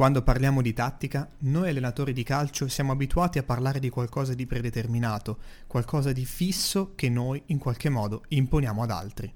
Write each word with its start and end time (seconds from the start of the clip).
Quando 0.00 0.22
parliamo 0.22 0.62
di 0.62 0.72
tattica, 0.72 1.28
noi 1.40 1.68
allenatori 1.68 2.14
di 2.14 2.22
calcio 2.22 2.68
siamo 2.68 2.90
abituati 2.90 3.36
a 3.36 3.42
parlare 3.42 3.80
di 3.80 3.90
qualcosa 3.90 4.32
di 4.32 4.46
predeterminato, 4.46 5.40
qualcosa 5.66 6.10
di 6.10 6.24
fisso 6.24 6.94
che 6.94 7.10
noi 7.10 7.42
in 7.48 7.58
qualche 7.58 7.90
modo 7.90 8.22
imponiamo 8.28 8.82
ad 8.82 8.92
altri. 8.92 9.30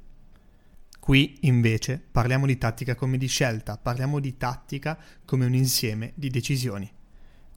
Qui 0.99 1.41
invece 1.43 2.03
parliamo 2.11 2.47
di 2.47 2.57
tattica 2.57 2.95
come 2.95 3.19
di 3.19 3.27
scelta, 3.27 3.77
parliamo 3.77 4.19
di 4.21 4.39
tattica 4.39 4.99
come 5.27 5.45
un 5.45 5.53
insieme 5.53 6.13
di 6.15 6.31
decisioni. 6.31 6.91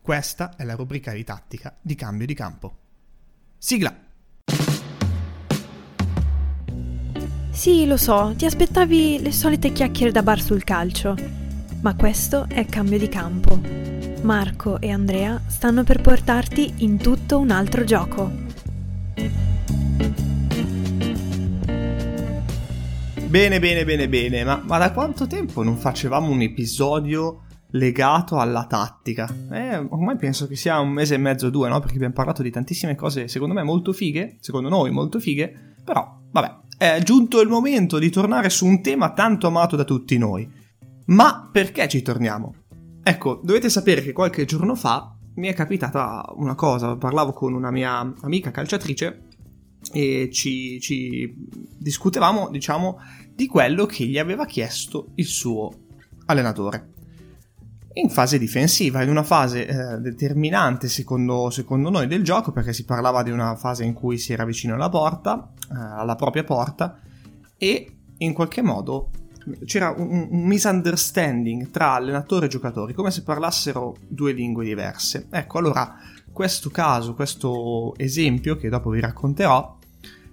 Questa 0.02 0.58
è 0.58 0.66
la 0.66 0.76
rubrica 0.76 1.14
di 1.14 1.24
tattica 1.24 1.78
di 1.82 1.96
cambio 1.96 2.26
di 2.26 2.34
campo. 2.34 2.78
Sigla! 3.58 3.98
Sì, 7.52 7.86
lo 7.86 7.96
so, 7.96 8.34
ti 8.36 8.44
aspettavi 8.44 9.22
le 9.22 9.32
solite 9.32 9.72
chiacchiere 9.72 10.12
da 10.12 10.22
bar 10.22 10.42
sul 10.42 10.66
calcio. 10.66 11.47
Ma 11.80 11.96
questo 11.96 12.48
è 12.50 12.66
cambio 12.66 12.98
di 12.98 13.08
campo. 13.08 13.62
Marco 14.24 14.82
e 14.82 14.90
Andrea 14.90 15.40
stanno 15.46 15.84
per 15.84 16.02
portarti 16.02 16.74
in 16.78 16.98
tutto 16.98 17.38
un 17.38 17.52
altro 17.52 17.84
gioco. 17.84 18.32
Bene, 23.28 23.60
bene, 23.60 23.86
bene, 23.86 24.10
bene, 24.10 24.44
ma, 24.44 24.62
ma 24.66 24.78
da 24.80 24.92
quanto 24.92 25.28
tempo 25.28 25.62
non 25.62 25.78
facevamo 25.78 26.32
un 26.32 26.42
episodio 26.42 27.44
legato 27.72 28.40
alla 28.40 28.66
tattica? 28.66 29.32
Eh, 29.52 29.78
ormai 29.78 30.16
penso 30.16 30.48
che 30.48 30.56
sia 30.56 30.80
un 30.80 30.90
mese 30.90 31.14
e 31.14 31.20
mezzo 31.20 31.48
o 31.48 31.50
due, 31.52 31.70
no? 31.70 31.80
Perché 31.80 31.96
abbiamo 31.96 32.14
parlato 32.14 32.42
di 32.42 32.50
tantissime 32.50 32.96
cose, 32.96 33.28
secondo 33.28 33.54
me 33.54 33.62
molto 33.62 33.94
fighe, 33.94 34.38
secondo 34.40 34.70
noi 34.70 34.90
molto 34.90 35.20
fighe, 35.20 35.76
però, 35.84 36.22
vabbè, 36.32 36.56
è 36.78 37.00
giunto 37.04 37.40
il 37.40 37.50
momento 37.50 38.00
di 38.00 38.10
tornare 38.10 38.50
su 38.50 38.66
un 38.66 38.82
tema 38.82 39.12
tanto 39.12 39.46
amato 39.48 39.76
da 39.76 39.84
tutti 39.84 40.18
noi 40.18 40.57
ma 41.08 41.50
perché 41.52 41.88
ci 41.88 42.02
torniamo? 42.02 42.56
Ecco, 43.04 43.40
dovete 43.44 43.70
sapere 43.70 44.02
che 44.02 44.14
qualche 44.14 44.46
giorno 44.46 44.76
fa 44.76 45.16
mi 45.36 45.48
è 45.48 45.54
capitata 45.54 46.26
una 46.36 46.56
cosa, 46.56 46.96
parlavo 46.98 47.32
con 47.32 47.54
una 47.54 47.72
mia 47.72 48.14
amica 48.22 48.52
calciatrice 48.52 49.26
e 49.92 50.30
ci, 50.32 50.80
ci 50.82 51.34
discutevamo, 51.78 52.50
diciamo, 52.50 53.00
di 53.34 53.48
quello 53.48 53.86
che 53.86 54.06
gli 54.06 54.18
aveva 54.18 54.46
chiesto 54.46 55.12
il 55.16 55.26
suo 55.26 55.72
allenatore 56.26 56.96
in 57.98 58.10
fase 58.10 58.38
difensiva, 58.38 59.02
in 59.02 59.10
una 59.10 59.24
fase 59.24 59.66
eh, 59.66 59.98
determinante 60.00 60.88
secondo, 60.88 61.50
secondo, 61.50 61.90
noi 61.90 62.08
del 62.08 62.24
gioco, 62.24 62.52
perché 62.52 62.72
si 62.72 62.86
parlava 62.86 63.24
di 63.24 63.32
una 63.32 63.56
fase 63.56 63.84
in 63.84 63.94
cui 63.94 64.18
si 64.18 64.34
era 64.34 64.46
vicino 64.46 64.76
alla 64.76 64.90
porta, 64.90 65.52
eh, 65.72 65.74
alla 65.74 66.16
propria 66.16 66.44
porta, 66.44 67.00
e 67.58 67.98
in 68.18 68.34
qualche 68.34 68.62
modo 68.62 69.10
c'era 69.66 69.94
un, 69.96 70.28
un, 70.30 70.44
misunderstanding 70.44 71.70
tra 71.70 71.94
allenatore 71.94 72.48
e 72.48 72.50
giocatori, 72.50 72.94
come 72.94 73.12
se 73.12 73.24
parlassero 73.24 73.96
due 74.08 74.34
lingue 74.34 74.66
diverse. 74.66 75.28
Ecco, 75.30 75.58
allora, 75.58 75.96
questo 76.32 76.70
caso, 76.70 77.14
questo 77.14 77.94
esempio 77.98 78.56
che 78.56 78.70
dopo 78.70 78.90
vi 78.90 79.00
racconterò, 79.00 79.78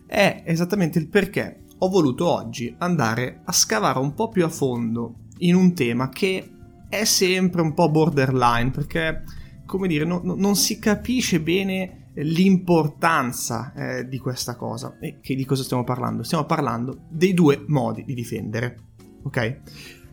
è 0.07 0.43
esattamente 0.45 0.99
il 0.99 1.09
perché 1.09 1.65
ho 1.79 1.89
voluto 1.89 2.27
oggi 2.29 2.75
andare 2.79 3.41
a 3.45 3.53
scavare 3.53 3.99
un 3.99 4.15
po' 4.15 4.29
più 4.29 4.45
a 4.45 4.49
fondo 4.49 5.15
in 5.39 5.55
un 5.55 5.75
tema 5.75 6.09
che 6.09 6.51
è 6.89 7.05
sempre 7.05 7.61
un 7.61 7.75
po' 7.75 7.91
borderline, 7.91 8.71
perché, 8.71 9.23
come 9.67 9.89
dire, 9.89 10.05
no, 10.05 10.21
no, 10.23 10.35
non 10.37 10.57
si 10.57 10.79
capisce 10.79 11.41
bene 11.41 12.11
l'importanza 12.15 13.73
eh, 13.75 14.09
di 14.09 14.19
questa 14.19 14.55
cosa. 14.57 14.97
E 15.01 15.19
che 15.21 15.35
di 15.35 15.45
cosa 15.45 15.63
stiamo 15.63 15.85
parlando? 15.85 16.23
Stiamo 16.23 16.45
parlando 16.45 17.07
dei 17.09 17.35
due 17.35 17.65
modi 17.67 18.05
di 18.05 18.15
difendere 18.15 18.79
ok? 19.25 19.61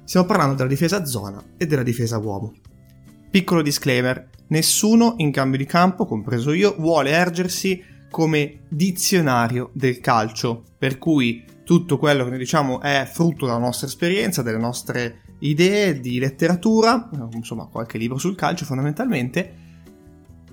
Stiamo 0.04 0.26
parlando 0.26 0.56
della 0.56 0.67
difesa 0.67 1.06
zona 1.06 1.42
e 1.56 1.67
della 1.67 1.84
difesa 1.84 2.17
uomo. 2.17 2.54
Piccolo 3.30 3.62
disclaimer, 3.62 4.30
nessuno 4.48 5.14
in 5.17 5.31
cambio 5.31 5.58
di 5.58 5.66
campo, 5.66 6.06
compreso 6.06 6.52
io, 6.52 6.76
vuole 6.78 7.12
ergersi 7.12 7.82
come 8.09 8.64
dizionario 8.67 9.70
del 9.73 10.02
calcio, 10.02 10.64
per 10.77 10.98
cui 10.98 11.45
tutto 11.64 11.98
quello 11.98 12.26
che 12.26 12.32
noi 12.32 12.39
diciamo 12.39 12.82
è 12.82 13.10
frutto 13.10 13.45
della 13.45 13.58
nostra 13.58 13.88
esperienza, 13.88 14.42
delle 14.42 14.58
nostre 14.58 15.22
idee 15.39 15.99
di 16.02 16.20
letteratura, 16.20 17.10
insomma 17.32 17.67
qualche 17.67 17.98
libro 17.98 18.17
sul 18.17 18.36
calcio 18.36 18.66
fondamentalmente, 18.66 19.60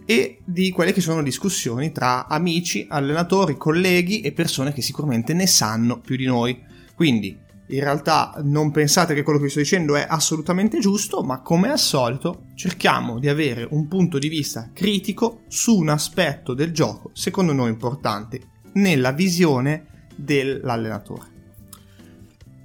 e 0.04 0.38
di 0.44 0.70
quelle 0.70 0.92
che 0.92 1.00
sono 1.00 1.22
discussioni 1.22 1.92
tra 1.92 2.28
amici, 2.28 2.86
allenatori, 2.88 3.56
colleghi 3.56 4.20
e 4.20 4.32
persone 4.32 4.72
che 4.72 4.80
sicuramente 4.80 5.34
ne 5.34 5.46
sanno 5.46 5.98
più 6.00 6.16
di 6.16 6.24
noi. 6.24 6.58
Quindi 6.94 7.36
in 7.68 7.80
realtà 7.80 8.34
non 8.42 8.70
pensate 8.70 9.14
che 9.14 9.22
quello 9.22 9.38
che 9.38 9.44
vi 9.44 9.50
sto 9.50 9.60
dicendo 9.60 9.96
è 9.96 10.06
assolutamente 10.08 10.78
giusto, 10.78 11.22
ma 11.22 11.40
come 11.40 11.70
al 11.70 11.78
solito 11.78 12.44
cerchiamo 12.54 13.18
di 13.18 13.28
avere 13.28 13.66
un 13.70 13.88
punto 13.88 14.18
di 14.18 14.28
vista 14.28 14.70
critico 14.72 15.40
su 15.48 15.76
un 15.76 15.88
aspetto 15.88 16.54
del 16.54 16.72
gioco 16.72 17.10
secondo 17.12 17.52
noi 17.52 17.68
importante 17.68 18.40
nella 18.74 19.12
visione 19.12 20.06
dell'allenatore. 20.16 21.36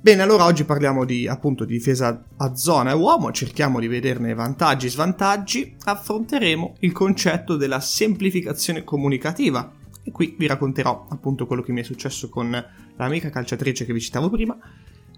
Bene, 0.02 0.22
allora 0.22 0.44
oggi 0.46 0.66
parliamo 0.66 1.06
di 1.06 1.28
appunto 1.28 1.63
di 1.63 1.75
difesa 1.75 2.25
a 2.38 2.56
zona 2.56 2.92
e 2.92 2.94
uomo, 2.94 3.31
cerchiamo 3.31 3.80
di 3.80 3.88
vederne 3.88 4.34
vantaggi 4.34 4.88
e 4.88 4.90
svantaggi, 4.90 5.75
affronteremo 5.81 6.75
il 6.80 6.92
concetto 6.92 7.56
della 7.56 7.80
semplificazione 7.80 8.84
comunicativa 8.84 9.72
e 10.03 10.12
qui 10.12 10.36
vi 10.38 10.47
racconterò 10.47 11.08
appunto 11.09 11.47
quello 11.47 11.62
che 11.62 11.72
mi 11.72 11.80
è 11.80 11.86
successo 11.86 12.28
con 12.28 12.52
l'amica 12.97 13.30
calciatrice 13.30 13.86
che 13.86 13.94
vi 13.94 14.02
citavo 14.02 14.30
prima 14.30 14.58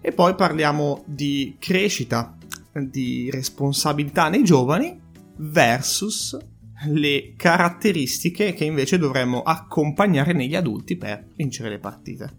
e 0.06 0.12
poi 0.12 0.36
parliamo 0.36 1.02
di 1.04 1.56
crescita, 1.58 2.36
di 2.72 3.28
responsabilità 3.28 4.28
nei 4.28 4.44
giovani 4.44 4.96
versus 5.38 6.38
le 6.86 7.32
caratteristiche 7.36 8.52
che 8.52 8.64
invece 8.64 8.98
dovremmo 8.98 9.42
accompagnare 9.42 10.32
negli 10.32 10.54
adulti 10.54 10.96
per 10.96 11.26
vincere 11.34 11.70
le 11.70 11.80
partite. 11.80 12.36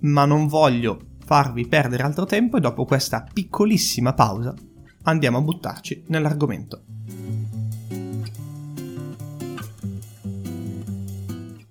Ma 0.00 0.24
non 0.24 0.48
voglio 0.48 0.98
farvi 1.24 1.68
perdere 1.68 2.02
altro 2.02 2.24
tempo 2.24 2.56
e 2.56 2.60
dopo 2.60 2.84
questa 2.84 3.24
piccolissima 3.32 4.12
pausa 4.12 4.52
andiamo 5.04 5.38
a 5.38 5.42
buttarci 5.42 6.06
nell'argomento. 6.08 6.82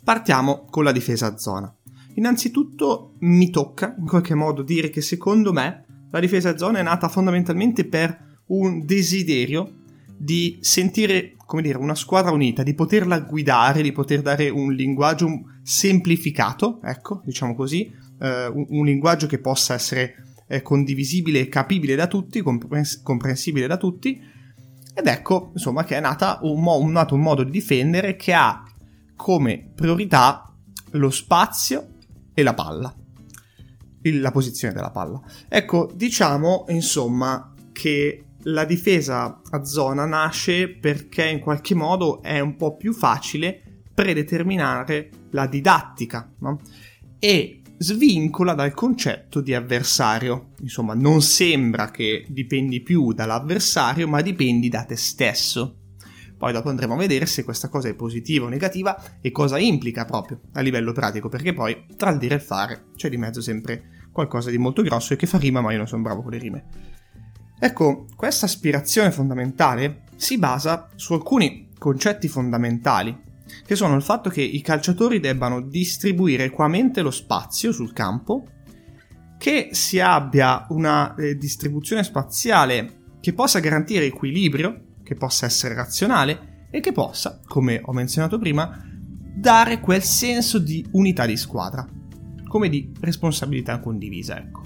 Partiamo 0.02 0.66
con 0.70 0.86
la 0.86 0.94
difesa 0.94 1.28
a 1.28 1.38
zona. 1.38 1.79
Innanzitutto 2.20 3.14
mi 3.20 3.50
tocca 3.50 3.96
in 3.98 4.06
qualche 4.06 4.36
modo 4.36 4.62
dire 4.62 4.90
che 4.90 5.00
secondo 5.00 5.54
me 5.54 5.86
la 6.12 6.20
difesa 6.20 6.58
zona 6.58 6.80
è 6.80 6.84
nata 6.84 7.08
fondamentalmente 7.08 7.86
per 7.86 8.42
un 8.48 8.86
desiderio 8.86 9.76
di 10.18 10.58
sentire, 10.60 11.36
come 11.46 11.62
dire, 11.62 11.78
una 11.78 11.96
squadra 11.96 12.32
unita, 12.32 12.62
di 12.62 12.74
poterla 12.74 13.22
guidare, 13.22 13.82
di 13.82 13.94
poter 13.94 14.22
dare 14.22 14.50
un 14.50 14.74
linguaggio 14.74 15.30
semplificato, 15.64 16.82
ecco, 16.84 17.22
diciamo 17.24 17.56
così, 17.56 17.90
eh, 18.20 18.48
un, 18.48 18.66
un, 18.68 18.86
linguaggio 18.86 19.26
che 19.26 19.40
possa 19.40 19.76
essere 19.76 20.16
eh, 20.48 20.62
condivisibile 20.62 21.40
e 21.40 21.48
capibile 21.48 21.96
da 21.96 22.08
tutti, 22.08 22.42
comprens- 22.42 23.02
comprensibile 23.02 23.66
da 23.66 23.78
tutti. 23.78 24.22
Ed 24.94 25.08
ecco, 25.08 25.52
insomma, 25.54 25.86
che 25.86 25.96
è 25.96 26.02
nata 26.02 26.40
un, 26.42 26.60
mo- 26.62 26.86
nato 26.90 27.16
un 27.16 27.22
modo 27.22 27.44
di 27.44 27.52
difendere 27.52 28.18
che 28.18 28.34
ha 28.34 28.62
come 29.16 29.72
priorità 29.74 30.54
lo 30.94 31.10
spazio 31.12 31.94
e 32.40 32.44
la 32.44 32.54
palla. 32.54 32.94
La 34.02 34.32
posizione 34.32 34.74
della 34.74 34.92
palla. 34.92 35.22
Ecco, 35.48 35.92
diciamo 35.94 36.66
insomma 36.70 37.54
che 37.72 38.24
la 38.44 38.64
difesa 38.64 39.42
a 39.50 39.64
zona 39.66 40.06
nasce 40.06 40.70
perché 40.70 41.28
in 41.28 41.40
qualche 41.40 41.76
modo 41.76 42.22
è 42.22 42.40
un 42.40 42.56
po' 42.56 42.78
più 42.78 42.94
facile 42.94 43.62
predeterminare 43.94 45.10
la 45.32 45.46
didattica 45.46 46.32
no? 46.40 46.62
e 47.20 47.62
svincola 47.78 48.54
dal 48.54 48.74
concetto 48.74 49.42
di 49.42 49.54
avversario. 49.54 50.52
Insomma, 50.62 50.94
non 50.94 51.22
sembra 51.22 51.90
che 51.92 52.26
dipendi 52.30 52.82
più 52.82 53.14
dall'avversario, 53.14 54.08
ma 54.08 54.22
dipendi 54.22 54.70
da 54.70 54.84
te 54.84 54.96
stesso. 54.96 55.79
Poi 56.40 56.54
dopo 56.54 56.70
andremo 56.70 56.94
a 56.94 56.98
vedere 56.98 57.26
se 57.26 57.44
questa 57.44 57.68
cosa 57.68 57.90
è 57.90 57.94
positiva 57.94 58.46
o 58.46 58.50
negativa 58.50 58.98
e 59.20 59.30
cosa 59.30 59.60
implica 59.60 60.06
proprio 60.06 60.40
a 60.54 60.62
livello 60.62 60.94
pratico, 60.94 61.28
perché 61.28 61.52
poi 61.52 61.86
tra 61.98 62.12
il 62.12 62.18
dire 62.18 62.36
e 62.36 62.38
il 62.38 62.44
fare 62.44 62.86
c'è 62.96 63.10
di 63.10 63.18
mezzo 63.18 63.42
sempre 63.42 64.08
qualcosa 64.14 64.50
di 64.50 64.58
molto 64.58 64.82
grosso 64.82 65.12
e 65.12 65.18
che 65.18 65.28
fa 65.28 65.38
rima, 65.38 65.60
ma 65.60 65.74
io 65.74 65.80
non 65.80 65.88
sono 65.88 66.02
bravo 66.02 66.22
con 66.22 66.32
le 66.32 66.38
rime. 66.38 66.66
Ecco, 67.60 68.06
questa 68.16 68.46
aspirazione 68.46 69.12
fondamentale 69.12 70.04
si 70.16 70.38
basa 70.38 70.88
su 70.96 71.12
alcuni 71.12 71.72
concetti 71.78 72.30
fondamentali, 72.30 73.22
che 73.66 73.76
sono 73.76 73.98
il 73.98 74.02
fatto 74.02 74.30
che 74.30 74.42
i 74.42 74.62
calciatori 74.62 75.20
debbano 75.20 75.60
distribuire 75.60 76.46
equamente 76.46 77.02
lo 77.02 77.12
spazio 77.12 77.74
sul 77.74 77.92
campo, 77.92 78.46
che 79.38 79.70
si 79.74 80.00
abbia 80.00 80.68
una 80.70 81.16
eh, 81.16 81.36
distribuzione 81.36 82.06
spaziale 82.06 83.00
che 83.20 83.34
possa 83.34 83.60
garantire 83.60 84.06
equilibrio 84.06 84.84
che 85.10 85.16
possa 85.16 85.48
essere 85.48 85.74
razionale 85.74 86.68
e 86.70 86.82
che 86.82 86.92
possa, 86.92 87.40
come 87.48 87.82
ho 87.84 87.92
menzionato 87.94 88.38
prima, 88.38 88.80
dare 89.36 89.80
quel 89.80 90.04
senso 90.04 90.60
di 90.60 90.86
unità 90.92 91.26
di 91.26 91.36
squadra, 91.36 91.84
come 92.48 92.70
di 92.70 92.92
responsabilità 93.00 93.80
condivisa, 93.80 94.38
ecco. 94.38 94.62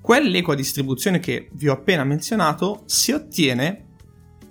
Quell'equa 0.00 0.54
distribuzione 0.54 1.18
che 1.18 1.50
vi 1.52 1.68
ho 1.68 1.74
appena 1.74 2.04
menzionato 2.04 2.84
si 2.86 3.12
ottiene 3.12 3.84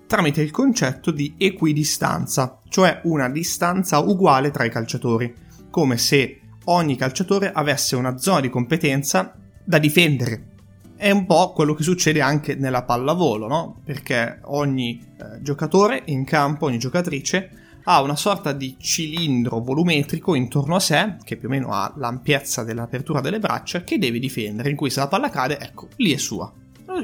tramite 0.06 0.44
il 0.44 0.51
concetto 0.51 1.09
di 1.09 1.33
equidistanza, 1.35 2.61
cioè 2.69 3.01
una 3.06 3.29
distanza 3.29 3.97
uguale 3.97 4.51
tra 4.51 4.63
i 4.63 4.69
calciatori, 4.69 5.33
come 5.71 5.97
se 5.97 6.39
ogni 6.65 6.95
calciatore 6.95 7.51
avesse 7.51 7.95
una 7.95 8.19
zona 8.19 8.41
di 8.41 8.50
competenza 8.50 9.35
da 9.63 9.79
difendere. 9.79 10.55
È 10.97 11.12
un 11.12 11.25
po' 11.25 11.51
quello 11.51 11.74
che 11.74 11.83
succede 11.83 12.21
anche 12.21 12.56
nella 12.56 12.83
pallavolo, 12.83 13.47
no? 13.47 13.81
Perché 13.83 14.39
ogni 14.44 15.00
eh, 15.00 15.42
giocatore 15.42 16.03
in 16.06 16.24
campo, 16.24 16.68
ogni 16.68 16.77
giocatrice, 16.77 17.50
ha 17.83 18.01
una 18.01 18.15
sorta 18.15 18.53
di 18.53 18.77
cilindro 18.80 19.59
volumetrico 19.59 20.36
intorno 20.36 20.75
a 20.75 20.80
sé, 20.80 21.18
che 21.24 21.36
più 21.36 21.50
o 21.50 21.51
meno 21.51 21.71
ha 21.71 21.94
l'ampiezza 21.97 22.63
dell'apertura 22.63 23.19
delle 23.19 23.39
braccia, 23.39 23.83
che 23.83 23.97
deve 23.97 24.19
difendere, 24.19 24.69
in 24.69 24.75
cui 24.77 24.89
se 24.89 25.01
la 25.01 25.07
palla 25.07 25.30
cade, 25.30 25.59
ecco, 25.59 25.89
lì 25.97 26.13
è 26.13 26.18
sua. 26.18 26.51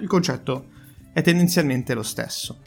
Il 0.01 0.07
concetto 0.07 0.67
è 1.11 1.21
tendenzialmente 1.21 1.93
lo 1.93 2.03
stesso. 2.03 2.59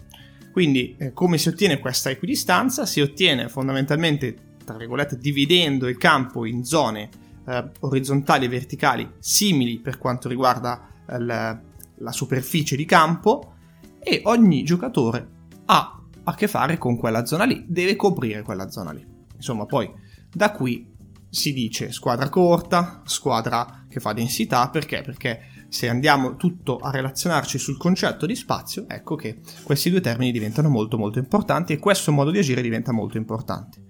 Quindi, 0.53 0.95
eh, 0.99 1.13
come 1.13 1.39
si 1.39 1.49
ottiene 1.49 1.79
questa 1.79 2.11
equidistanza? 2.11 2.85
Si 2.87 3.01
ottiene 3.01 3.49
fondamentalmente, 3.49 4.37
tra 4.65 4.77
virgolette, 4.77 5.19
dividendo 5.19 5.89
il 5.89 5.97
campo 5.97 6.45
in 6.45 6.65
zone 6.65 7.09
eh, 7.47 7.65
orizzontali 7.81 8.45
e 8.45 8.49
verticali 8.49 9.11
simili 9.19 9.79
per 9.79 9.99
quanto 9.99 10.29
riguarda 10.29 10.89
la, 11.07 11.61
la 11.97 12.13
superficie 12.13 12.77
di 12.77 12.85
campo 12.85 13.55
e 13.99 14.21
ogni 14.25 14.63
giocatore 14.63 15.29
ha 15.67 16.03
a 16.25 16.35
che 16.35 16.49
fare 16.49 16.79
con 16.79 16.97
quella 16.97 17.25
zona 17.27 17.45
lì, 17.45 17.65
deve 17.69 17.97
coprire 17.97 18.43
quella 18.43 18.71
zona 18.71 18.93
lì. 18.93 19.07
Insomma, 19.35 19.67
poi 19.67 19.91
da 20.33 20.53
qui 20.53 20.93
si 21.29 21.53
dice 21.53 21.93
squadra 21.93 22.29
corta, 22.29 23.03
squadra 23.05 23.85
che 23.89 24.01
fa 24.01 24.13
densità, 24.13 24.69
perché? 24.71 25.03
Perché 25.03 25.41
se 25.69 25.89
andiamo 25.89 26.37
tutto 26.37 26.79
a 26.79 26.91
relazionarci 26.91 27.59
sul 27.59 27.77
concetto 27.77 28.27
di 28.27 28.37
spazio, 28.37 28.87
ecco 28.89 29.17
che 29.17 29.41
questi 29.65 29.91
due 29.91 30.01
termini 30.01 30.31
diventano 30.31 30.69
molto 30.69 30.97
molto 30.97 31.19
importanti 31.19 31.73
e 31.73 31.79
questo 31.79 32.13
modo 32.13 32.31
di 32.31 32.39
agire 32.39 32.63
diventa 32.63 32.93
molto 32.93 33.17
importante. 33.17 33.83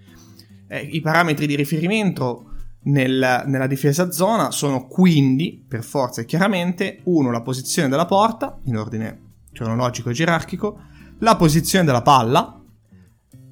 Eh, 0.67 0.81
I 0.81 1.01
parametri 1.03 1.47
di 1.47 1.55
riferimento 1.55 2.54
nel, 2.85 3.45
nella 3.47 3.67
difesa 3.67 4.11
zona 4.11 4.51
sono 4.51 4.87
quindi, 4.87 5.65
per 5.67 5.85
forza 5.85 6.21
e 6.21 6.25
chiaramente, 6.25 7.01
uno 7.05 7.31
la 7.31 7.43
posizione 7.43 7.89
della 7.89 8.07
porta, 8.07 8.59
in 8.65 8.77
ordine 8.77 9.21
cronologico 9.53 10.11
e 10.11 10.15
gerarchico, 10.15 10.81
la 11.19 11.37
posizione 11.37 11.85
della 11.85 12.03
palla, 12.03 12.61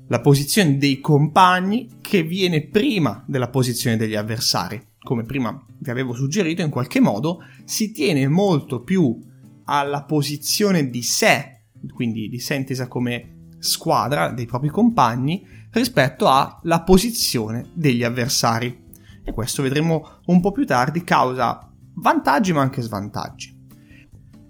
la 0.08 0.20
posizione 0.20 0.76
dei 0.76 1.00
compagni 1.00 1.98
che 2.00 2.22
viene 2.22 2.66
prima 2.66 3.24
della 3.26 3.48
posizione 3.48 3.96
degli 3.96 4.14
avversari. 4.14 4.80
Come 4.98 5.24
prima 5.24 5.64
vi 5.78 5.90
avevo 5.90 6.12
suggerito, 6.12 6.62
in 6.62 6.70
qualche 6.70 7.00
modo 7.00 7.38
si 7.64 7.92
tiene 7.92 8.28
molto 8.28 8.82
più 8.82 9.18
alla 9.64 10.02
posizione 10.02 10.90
di 10.90 11.02
sé, 11.02 11.62
quindi 11.94 12.28
di 12.28 12.38
sé 12.38 12.56
intesa 12.56 12.88
come 12.88 13.48
squadra 13.58 14.30
dei 14.30 14.46
propri 14.46 14.68
compagni, 14.68 15.46
rispetto 15.70 16.28
alla 16.28 16.82
posizione 16.82 17.70
degli 17.72 18.02
avversari. 18.02 18.81
E 19.24 19.32
questo 19.32 19.62
vedremo 19.62 20.20
un 20.26 20.40
po' 20.40 20.52
più 20.52 20.66
tardi 20.66 21.04
causa 21.04 21.70
vantaggi 21.94 22.52
ma 22.52 22.60
anche 22.60 22.82
svantaggi. 22.82 23.58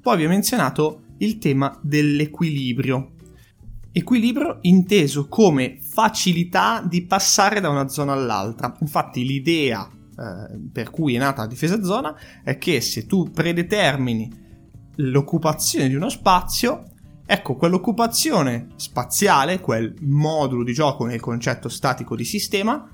Poi 0.00 0.16
vi 0.16 0.24
ho 0.24 0.28
menzionato 0.28 1.02
il 1.18 1.38
tema 1.38 1.78
dell'equilibrio. 1.82 3.12
Equilibrio 3.92 4.58
inteso 4.62 5.28
come 5.28 5.78
facilità 5.80 6.82
di 6.82 7.04
passare 7.04 7.60
da 7.60 7.68
una 7.68 7.88
zona 7.88 8.12
all'altra. 8.12 8.74
Infatti 8.80 9.24
l'idea 9.24 9.88
eh, 9.88 10.58
per 10.72 10.90
cui 10.90 11.14
è 11.14 11.18
nata 11.18 11.42
la 11.42 11.48
difesa 11.48 11.82
zona 11.82 12.14
è 12.42 12.58
che 12.58 12.80
se 12.80 13.06
tu 13.06 13.30
predetermini 13.30 14.40
l'occupazione 14.96 15.88
di 15.88 15.94
uno 15.94 16.08
spazio, 16.08 16.84
ecco 17.24 17.54
quell'occupazione 17.54 18.68
spaziale, 18.76 19.60
quel 19.60 19.94
modulo 20.00 20.64
di 20.64 20.72
gioco 20.72 21.06
nel 21.06 21.20
concetto 21.20 21.68
statico 21.68 22.14
di 22.14 22.24
sistema, 22.24 22.88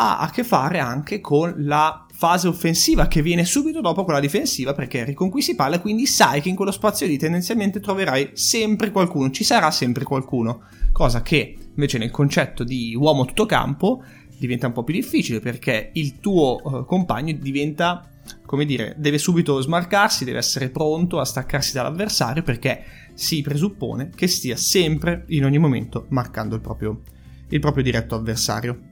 ha 0.00 0.18
a 0.18 0.30
che 0.30 0.44
fare 0.44 0.78
anche 0.78 1.20
con 1.20 1.54
la 1.58 2.06
fase 2.12 2.46
offensiva 2.46 3.08
che 3.08 3.20
viene 3.20 3.44
subito 3.44 3.80
dopo 3.80 4.04
quella 4.04 4.20
difensiva 4.20 4.72
perché 4.72 5.04
riconquisti 5.04 5.54
palla 5.54 5.80
quindi 5.80 6.06
sai 6.06 6.40
che 6.40 6.48
in 6.48 6.56
quello 6.56 6.70
spazio 6.70 7.06
lì 7.06 7.16
tendenzialmente 7.16 7.80
troverai 7.80 8.30
sempre 8.34 8.90
qualcuno, 8.92 9.30
ci 9.30 9.44
sarà 9.44 9.70
sempre 9.70 10.04
qualcuno, 10.04 10.62
cosa 10.92 11.22
che 11.22 11.56
invece 11.68 11.98
nel 11.98 12.10
concetto 12.10 12.62
di 12.62 12.94
uomo 12.94 13.24
tutto 13.24 13.46
campo 13.46 14.02
diventa 14.36 14.68
un 14.68 14.72
po' 14.72 14.84
più 14.84 14.94
difficile 14.94 15.40
perché 15.40 15.90
il 15.94 16.20
tuo 16.20 16.60
uh, 16.62 16.84
compagno 16.84 17.32
diventa 17.32 18.08
come 18.44 18.64
dire, 18.64 18.94
deve 18.98 19.18
subito 19.18 19.60
smarcarsi, 19.60 20.24
deve 20.24 20.38
essere 20.38 20.70
pronto 20.70 21.18
a 21.18 21.24
staccarsi 21.24 21.72
dall'avversario 21.72 22.42
perché 22.42 22.84
si 23.14 23.40
presuppone 23.42 24.10
che 24.14 24.26
stia 24.26 24.56
sempre, 24.56 25.24
in 25.28 25.44
ogni 25.44 25.58
momento, 25.58 26.06
marcando 26.10 26.54
il 26.54 26.60
proprio, 26.60 27.00
il 27.48 27.60
proprio 27.60 27.82
diretto 27.82 28.14
avversario. 28.14 28.87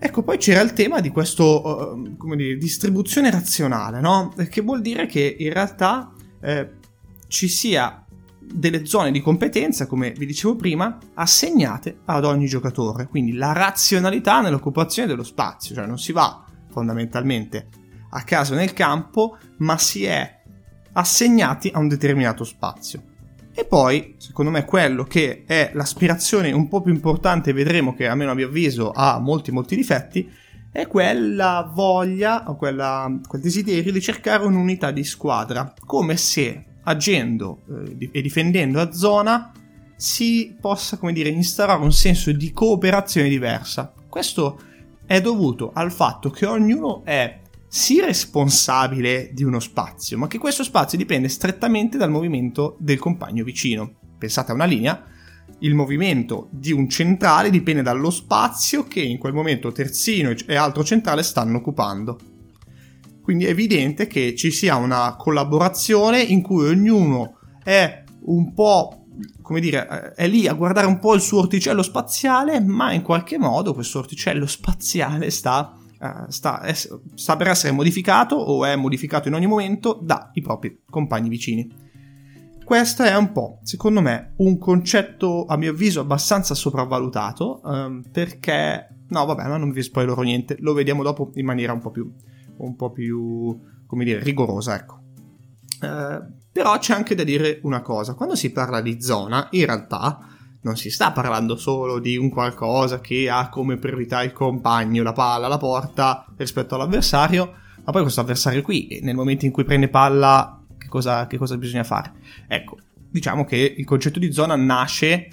Ecco, 0.00 0.22
poi 0.22 0.38
c'era 0.38 0.60
il 0.60 0.72
tema 0.72 1.00
di 1.00 1.10
questa 1.10 1.42
uh, 1.42 2.16
distribuzione 2.56 3.30
razionale, 3.30 4.00
no? 4.00 4.32
Che 4.48 4.60
vuol 4.60 4.80
dire 4.80 5.06
che 5.06 5.36
in 5.38 5.52
realtà 5.52 6.12
eh, 6.40 6.70
ci 7.26 7.48
sia 7.48 8.04
delle 8.40 8.86
zone 8.86 9.10
di 9.10 9.20
competenza, 9.20 9.86
come 9.86 10.12
vi 10.12 10.24
dicevo 10.24 10.56
prima, 10.56 10.98
assegnate 11.14 11.98
ad 12.04 12.24
ogni 12.24 12.46
giocatore. 12.46 13.06
Quindi 13.08 13.34
la 13.34 13.52
razionalità 13.52 14.40
nell'occupazione 14.40 15.08
dello 15.08 15.24
spazio, 15.24 15.74
cioè 15.74 15.86
non 15.86 15.98
si 15.98 16.12
va 16.12 16.44
fondamentalmente 16.70 17.68
a 18.10 18.22
caso 18.22 18.54
nel 18.54 18.72
campo, 18.72 19.36
ma 19.58 19.76
si 19.78 20.04
è 20.04 20.42
assegnati 20.92 21.70
a 21.72 21.78
un 21.78 21.88
determinato 21.88 22.44
spazio. 22.44 23.02
E 23.58 23.64
poi, 23.64 24.14
secondo 24.18 24.52
me, 24.52 24.64
quello 24.64 25.02
che 25.02 25.42
è 25.44 25.72
l'aspirazione 25.74 26.52
un 26.52 26.68
po' 26.68 26.80
più 26.80 26.92
importante, 26.92 27.52
vedremo 27.52 27.92
che 27.92 28.06
almeno 28.06 28.30
a 28.30 28.34
mio 28.34 28.46
avviso 28.46 28.92
ha 28.92 29.18
molti 29.18 29.50
molti 29.50 29.74
difetti, 29.74 30.30
è 30.70 30.86
quella 30.86 31.68
voglia 31.74 32.48
o 32.48 32.54
quella, 32.54 33.12
quel 33.26 33.40
desiderio 33.40 33.90
di 33.90 34.00
cercare 34.00 34.46
un'unità 34.46 34.92
di 34.92 35.02
squadra, 35.02 35.74
come 35.84 36.16
se 36.16 36.66
agendo 36.84 37.62
eh, 37.98 38.10
e 38.12 38.22
difendendo 38.22 38.80
a 38.80 38.92
zona 38.92 39.50
si 39.96 40.56
possa, 40.60 40.96
come 40.96 41.12
dire, 41.12 41.28
instaurare 41.28 41.82
un 41.82 41.92
senso 41.92 42.30
di 42.30 42.52
cooperazione 42.52 43.28
diversa. 43.28 43.92
Questo 44.08 44.60
è 45.04 45.20
dovuto 45.20 45.72
al 45.74 45.90
fatto 45.90 46.30
che 46.30 46.46
ognuno 46.46 47.02
è 47.04 47.40
sì 47.68 48.00
responsabile 48.00 49.30
di 49.32 49.44
uno 49.44 49.60
spazio, 49.60 50.18
ma 50.18 50.26
che 50.26 50.38
questo 50.38 50.64
spazio 50.64 50.98
dipende 50.98 51.28
strettamente 51.28 51.98
dal 51.98 52.10
movimento 52.10 52.76
del 52.80 52.98
compagno 52.98 53.44
vicino. 53.44 53.92
Pensate 54.18 54.50
a 54.50 54.54
una 54.54 54.64
linea, 54.64 55.04
il 55.60 55.74
movimento 55.74 56.48
di 56.50 56.72
un 56.72 56.88
centrale 56.88 57.50
dipende 57.50 57.82
dallo 57.82 58.10
spazio 58.10 58.84
che 58.84 59.00
in 59.00 59.18
quel 59.18 59.32
momento 59.32 59.72
terzino 59.72 60.32
e 60.46 60.56
altro 60.56 60.82
centrale 60.82 61.22
stanno 61.22 61.58
occupando. 61.58 62.18
Quindi 63.22 63.44
è 63.44 63.50
evidente 63.50 64.06
che 64.06 64.34
ci 64.34 64.50
sia 64.50 64.76
una 64.76 65.14
collaborazione 65.16 66.22
in 66.22 66.40
cui 66.40 66.68
ognuno 66.68 67.36
è 67.62 68.02
un 68.22 68.54
po' 68.54 69.04
come 69.42 69.60
dire, 69.60 70.12
è 70.14 70.28
lì 70.28 70.46
a 70.46 70.52
guardare 70.52 70.86
un 70.86 70.98
po' 70.98 71.14
il 71.14 71.20
suo 71.20 71.40
orticello 71.40 71.82
spaziale, 71.82 72.60
ma 72.60 72.92
in 72.92 73.02
qualche 73.02 73.38
modo 73.38 73.74
questo 73.74 73.98
orticello 73.98 74.46
spaziale 74.46 75.30
sta 75.30 75.76
uh, 76.00 76.28
sta, 76.28 76.60
è, 76.60 76.72
sta, 76.74 77.36
per 77.36 77.48
essere 77.48 77.72
modificato 77.72 78.34
o 78.34 78.64
è 78.64 78.76
modificato 78.76 79.28
in 79.28 79.34
ogni 79.34 79.46
momento 79.46 79.98
dai 80.02 80.40
propri 80.42 80.82
compagni 80.88 81.28
vicini. 81.28 81.86
Questo 82.64 83.02
è 83.02 83.16
un 83.16 83.32
po', 83.32 83.60
secondo 83.62 84.00
me, 84.00 84.34
un 84.36 84.58
concetto 84.58 85.46
a 85.46 85.56
mio 85.56 85.70
avviso 85.70 86.00
abbastanza 86.00 86.54
sopravvalutato 86.54 87.60
um, 87.64 88.02
perché... 88.12 88.94
No, 89.08 89.24
vabbè, 89.24 89.48
ma 89.48 89.56
non 89.56 89.70
vi 89.70 89.82
spoilerò 89.82 90.20
niente, 90.20 90.56
lo 90.60 90.74
vediamo 90.74 91.02
dopo 91.02 91.30
in 91.34 91.46
maniera 91.46 91.72
un 91.72 91.80
po' 91.80 91.90
più, 91.90 92.12
un 92.58 92.76
po 92.76 92.90
più 92.90 93.58
come 93.86 94.04
dire, 94.04 94.22
rigorosa, 94.22 94.76
ecco. 94.76 95.00
Uh, 95.80 96.36
però 96.52 96.76
c'è 96.78 96.92
anche 96.92 97.14
da 97.14 97.24
dire 97.24 97.60
una 97.62 97.80
cosa, 97.80 98.12
quando 98.12 98.36
si 98.36 98.52
parla 98.52 98.82
di 98.82 99.00
zona, 99.00 99.48
in 99.52 99.64
realtà 99.64 100.18
non 100.60 100.76
si 100.76 100.90
sta 100.90 101.12
parlando 101.12 101.56
solo 101.56 101.98
di 101.98 102.16
un 102.16 102.30
qualcosa 102.30 103.00
che 103.00 103.30
ha 103.30 103.48
come 103.48 103.76
priorità 103.76 104.22
il 104.22 104.32
compagno, 104.32 105.02
la 105.02 105.12
palla, 105.12 105.48
la 105.48 105.58
porta 105.58 106.26
rispetto 106.36 106.74
all'avversario, 106.74 107.54
ma 107.84 107.92
poi 107.92 108.02
questo 108.02 108.20
avversario 108.20 108.62
qui, 108.62 109.00
nel 109.02 109.14
momento 109.14 109.44
in 109.44 109.52
cui 109.52 109.64
prende 109.64 109.88
palla, 109.88 110.62
che 110.76 110.88
cosa, 110.88 111.26
che 111.26 111.38
cosa 111.38 111.56
bisogna 111.56 111.84
fare? 111.84 112.12
Ecco, 112.48 112.78
diciamo 113.10 113.44
che 113.44 113.74
il 113.76 113.84
concetto 113.84 114.18
di 114.18 114.32
zona 114.32 114.56
nasce 114.56 115.28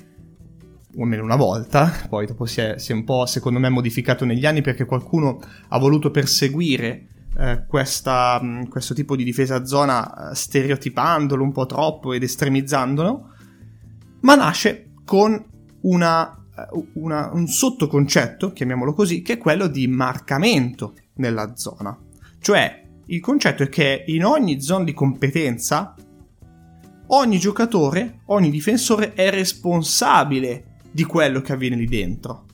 o 0.98 1.04
almeno 1.04 1.24
una 1.24 1.36
volta, 1.36 1.92
poi 2.08 2.26
dopo 2.26 2.46
si 2.46 2.62
è, 2.62 2.78
si 2.78 2.92
è, 2.92 2.96
un 2.96 3.04
po' 3.04 3.26
secondo 3.26 3.60
me 3.60 3.70
modificato 3.70 4.26
negli 4.26 4.46
anni 4.46 4.62
perché 4.62 4.86
qualcuno 4.86 5.40
ha 5.70 5.78
voluto 5.78 6.12
perseguire 6.12 7.08
eh, 7.38 7.66
questa, 7.68 8.42
questo 8.70 8.94
tipo 8.94 9.16
di 9.16 9.24
difesa 9.24 9.56
a 9.56 9.66
zona 9.66 10.32
eh, 10.32 10.36
stereotipandolo 10.36 11.44
un 11.44 11.52
po' 11.52 11.66
troppo 11.66 12.14
ed 12.14 12.24
estremizzandolo, 12.24 13.30
ma 14.22 14.36
nasce 14.36 14.92
con 15.06 15.44
una, 15.82 16.46
eh, 16.58 16.84
una, 16.94 17.30
un 17.32 17.48
sottoconcetto, 17.48 18.52
chiamiamolo 18.52 18.94
così, 18.94 19.22
che 19.22 19.34
è 19.34 19.38
quello 19.38 19.68
di 19.68 19.88
marcamento 19.88 20.96
nella 21.16 21.56
zona. 21.56 21.98
Cioè, 22.40 22.84
il 23.06 23.20
concetto 23.22 23.64
è 23.64 23.70
che 23.70 24.04
in 24.08 24.26
ogni 24.26 24.60
zona 24.62 24.84
di 24.84 24.94
competenza 24.94 25.96
ogni 27.08 27.38
giocatore, 27.38 28.22
ogni 28.26 28.50
difensore 28.50 29.14
è 29.14 29.30
responsabile 29.30 30.80
di 30.92 31.04
quello 31.04 31.42
che 31.42 31.54
avviene 31.54 31.76
lì 31.76 31.86
dentro. 31.86 32.46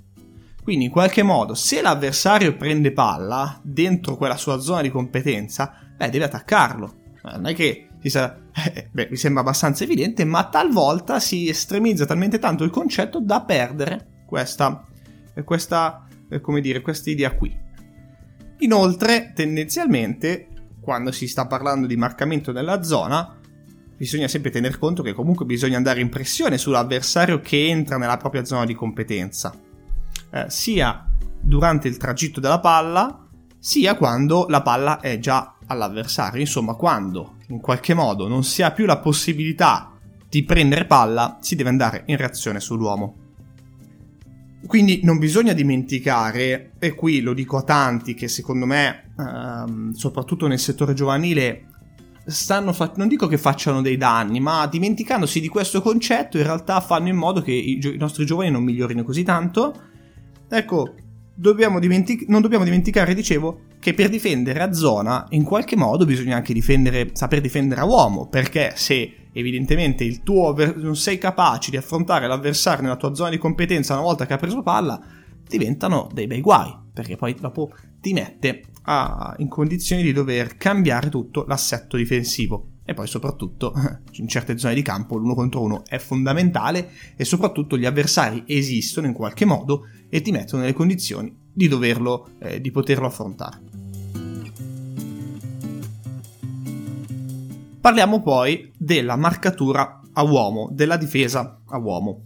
Quindi 0.64 0.86
in 0.86 0.92
qualche 0.92 1.24
modo 1.24 1.54
se 1.54 1.82
l'avversario 1.82 2.56
prende 2.56 2.92
palla 2.92 3.60
dentro 3.64 4.16
quella 4.16 4.38
sua 4.38 4.60
zona 4.60 4.82
di 4.82 4.92
competenza, 4.92 5.74
beh, 5.98 6.10
deve 6.10 6.26
attaccarlo. 6.26 6.94
Non 7.24 7.48
è 7.48 7.56
che 7.56 7.88
si 8.02 8.10
sa, 8.10 8.38
eh, 8.54 8.90
beh, 8.92 9.08
mi 9.10 9.16
sembra 9.16 9.42
abbastanza 9.42 9.84
evidente, 9.84 10.26
ma 10.26 10.50
talvolta 10.50 11.20
si 11.20 11.48
estremizza 11.48 12.06
talmente 12.06 12.40
tanto 12.40 12.64
il 12.64 12.70
concetto 12.70 13.20
da 13.20 13.42
perdere 13.42 14.24
questa, 14.26 14.86
questa 15.44 16.06
eh, 16.30 16.42
come 16.42 16.62
dire, 16.62 16.82
questa 16.82 17.10
idea 17.10 17.36
qui. 17.36 17.58
Inoltre, 18.60 19.32
tendenzialmente, 19.34 20.48
quando 20.82 21.12
si 21.12 21.28
sta 21.28 21.48
parlando 21.48 21.88
di 21.88 21.96
marcamento 21.96 22.52
della 22.52 22.84
zona, 22.84 23.38
bisogna 23.96 24.28
sempre 24.28 24.52
tener 24.52 24.78
conto 24.78 25.04
che 25.04 25.14
comunque 25.14 25.46
bisogna 25.46 25.78
andare 25.78 26.02
in 26.02 26.10
pressione 26.10 26.58
sull'avversario 26.58 27.40
che 27.40 27.68
entra 27.68 27.98
nella 27.98 28.18
propria 28.18 28.46
zona 28.46 28.66
di 28.66 28.74
competenza, 28.74 29.54
eh, 30.32 30.46
sia 30.48 31.06
durante 31.40 31.88
il 31.88 31.98
tragitto 31.98 32.40
della 32.40 32.60
palla, 32.60 33.28
sia 33.58 33.96
quando 33.96 34.46
la 34.50 34.62
palla 34.62 35.00
è 35.00 35.20
già 35.20 35.56
all'avversario. 35.68 36.40
Insomma, 36.40 36.74
quando 36.74 37.38
in 37.52 37.60
qualche 37.60 37.94
modo 37.94 38.28
non 38.28 38.44
si 38.44 38.62
ha 38.62 38.72
più 38.72 38.86
la 38.86 38.98
possibilità 38.98 39.92
di 40.28 40.44
prendere 40.44 40.86
palla, 40.86 41.38
si 41.42 41.56
deve 41.56 41.70
andare 41.70 42.04
in 42.08 42.18
reazione 42.18 42.60
sull'uomo. 42.60 43.16
Quindi 44.66 45.02
non 45.04 45.18
bisogna 45.18 45.54
dimenticare, 45.54 46.72
e 46.80 46.94
qui 46.94 47.20
lo 47.20 47.34
dico 47.34 47.58
a 47.58 47.64
tanti 47.64 48.14
che 48.14 48.28
secondo 48.28 48.66
me, 48.66 49.12
ehm, 49.18 49.92
soprattutto 49.92 50.48
nel 50.48 50.60
settore 50.60 50.94
giovanile, 50.94 51.66
stanno 52.26 52.72
fa- 52.72 52.94
non 52.96 53.10
dico 53.10 53.28
che 53.28 53.38
facciano 53.38 53.82
dei 53.82 53.98
danni, 53.98 54.40
ma 54.40 54.68
dimenticandosi 54.68 55.42
di 55.42 55.50
questo 55.50 55.82
concetto 55.82 56.38
in 56.38 56.44
realtà 56.44 56.80
fanno 56.80 57.10
in 57.10 57.18
modo 57.18 57.42
che 57.42 57.52
i, 57.52 57.80
gio- 57.80 57.92
i 57.92 57.98
nostri 57.98 58.26
giovani 58.26 58.52
non 58.52 58.64
migliorino 58.64 59.04
così 59.04 59.24
tanto. 59.24 59.74
Ecco, 60.48 60.94
dobbiamo 61.34 61.80
dimentic- 61.80 62.28
non 62.28 62.42
dobbiamo 62.42 62.64
dimenticare, 62.64 63.14
dicevo, 63.14 63.62
che 63.80 63.94
per 63.94 64.10
difendere 64.10 64.62
a 64.62 64.74
zona 64.74 65.26
in 65.30 65.44
qualche 65.44 65.76
modo 65.76 66.06
bisogna 66.06 66.36
anche 66.36 66.54
difendere, 66.54 67.10
saper 67.14 67.42
difendere 67.42 67.82
a 67.82 67.86
uomo, 67.86 68.28
perché 68.28 68.74
se 68.76 69.16
evidentemente 69.34 70.04
il 70.04 70.24
tuo 70.24 70.56
non 70.76 70.96
sei 70.96 71.18
capace 71.18 71.72
di 71.72 71.78
affrontare 71.78 72.28
l'avversario 72.28 72.84
nella 72.84 72.98
tua 72.98 73.14
zona 73.16 73.30
di 73.30 73.38
competenza 73.38 73.94
una 73.94 74.04
volta 74.04 74.26
che 74.26 74.34
ha 74.34 74.38
preso 74.38 74.62
palla, 74.62 75.02
diventano 75.48 76.10
dei 76.14 76.28
bei 76.28 76.42
guai, 76.42 76.74
perché 76.94 77.16
poi 77.16 77.36
dopo 77.40 77.72
ti 78.00 78.14
mette 78.14 78.64
a, 78.84 79.36
in 79.38 79.48
condizioni 79.48 80.02
di 80.02 80.14
dover 80.14 80.58
cambiare 80.58 81.10
tutto 81.10 81.46
l'assetto 81.48 81.98
difensivo. 81.98 82.71
E 82.84 82.94
poi 82.94 83.08
soprattutto 83.08 83.74
in 84.14 84.28
certe 84.28 84.58
zone 84.58 84.74
di 84.74 84.82
campo 84.82 85.18
l'uno 85.18 85.36
contro 85.36 85.62
uno 85.62 85.84
è 85.86 85.98
fondamentale 85.98 86.92
e 87.16 87.24
soprattutto 87.26 87.78
gli 87.78 87.86
avversari 87.86 88.44
esistono 88.48 89.08
in 89.08 89.14
qualche 89.14 89.46
modo 89.46 89.88
e 90.10 90.22
ti 90.22 90.32
mettono 90.32 90.62
nelle 90.62 90.74
condizioni 90.74 91.34
di 91.54 91.68
doverlo, 91.68 92.32
eh, 92.40 92.62
di 92.62 92.72
poterlo 92.72 93.06
affrontare. 93.06 93.60
Parliamo 97.82 98.22
poi 98.22 98.72
della 98.78 99.16
marcatura 99.16 100.02
a 100.14 100.24
uomo, 100.24 100.70
della 100.72 100.98
difesa 100.98 101.62
a 101.66 101.78
uomo. 101.78 102.26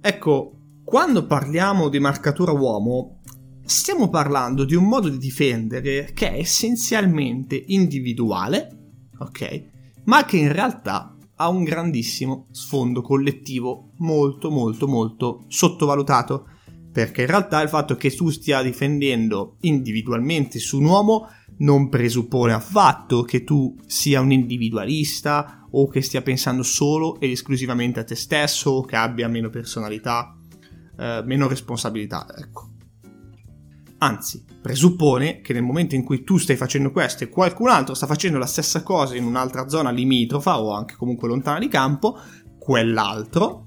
Ecco, 0.00 0.54
quando 0.82 1.24
parliamo 1.24 1.88
di 1.88 2.00
marcatura 2.00 2.50
a 2.50 2.54
uomo, 2.54 3.20
stiamo 3.64 4.08
parlando 4.08 4.64
di 4.64 4.74
un 4.74 4.84
modo 4.84 5.08
di 5.08 5.18
difendere 5.18 6.10
che 6.14 6.32
è 6.32 6.38
essenzialmente 6.38 7.62
individuale, 7.68 8.79
ok? 9.20 9.64
Ma 10.04 10.24
che 10.24 10.36
in 10.36 10.52
realtà 10.52 11.16
ha 11.36 11.48
un 11.48 11.64
grandissimo 11.64 12.48
sfondo 12.50 13.00
collettivo 13.00 13.92
molto 13.98 14.50
molto 14.50 14.86
molto 14.86 15.44
sottovalutato 15.48 16.46
perché 16.92 17.22
in 17.22 17.28
realtà 17.28 17.62
il 17.62 17.68
fatto 17.68 17.94
che 17.96 18.10
tu 18.10 18.30
stia 18.30 18.62
difendendo 18.62 19.56
individualmente 19.60 20.58
su 20.58 20.78
un 20.78 20.84
uomo 20.86 21.28
non 21.58 21.88
presuppone 21.88 22.52
affatto 22.52 23.22
che 23.22 23.44
tu 23.44 23.76
sia 23.86 24.20
un 24.20 24.32
individualista 24.32 25.66
o 25.70 25.88
che 25.88 26.02
stia 26.02 26.22
pensando 26.22 26.62
solo 26.62 27.20
ed 27.20 27.30
esclusivamente 27.30 28.00
a 28.00 28.04
te 28.04 28.16
stesso 28.16 28.70
o 28.70 28.84
che 28.84 28.96
abbia 28.96 29.28
meno 29.28 29.50
personalità, 29.50 30.36
eh, 30.98 31.22
meno 31.24 31.48
responsabilità, 31.48 32.26
ecco. 32.36 32.70
Anzi, 34.02 34.42
presuppone 34.62 35.42
che 35.42 35.52
nel 35.52 35.62
momento 35.62 35.94
in 35.94 36.04
cui 36.04 36.24
tu 36.24 36.38
stai 36.38 36.56
facendo 36.56 36.90
questo 36.90 37.24
e 37.24 37.28
qualcun 37.28 37.68
altro 37.68 37.94
sta 37.94 38.06
facendo 38.06 38.38
la 38.38 38.46
stessa 38.46 38.82
cosa 38.82 39.14
in 39.14 39.24
un'altra 39.24 39.68
zona 39.68 39.90
limitrofa 39.90 40.58
o 40.58 40.72
anche 40.72 40.94
comunque 40.96 41.28
lontana 41.28 41.58
di 41.58 41.68
campo, 41.68 42.18
quell'altro 42.58 43.66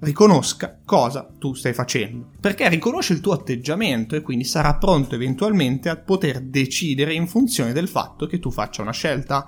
riconosca 0.00 0.78
cosa 0.84 1.26
tu 1.38 1.54
stai 1.54 1.72
facendo, 1.72 2.32
perché 2.38 2.68
riconosce 2.68 3.14
il 3.14 3.20
tuo 3.20 3.32
atteggiamento 3.32 4.14
e 4.14 4.20
quindi 4.20 4.44
sarà 4.44 4.76
pronto 4.76 5.14
eventualmente 5.14 5.88
a 5.88 5.96
poter 5.96 6.42
decidere 6.42 7.14
in 7.14 7.26
funzione 7.26 7.72
del 7.72 7.88
fatto 7.88 8.26
che 8.26 8.38
tu 8.38 8.50
faccia 8.50 8.82
una 8.82 8.92
scelta 8.92 9.46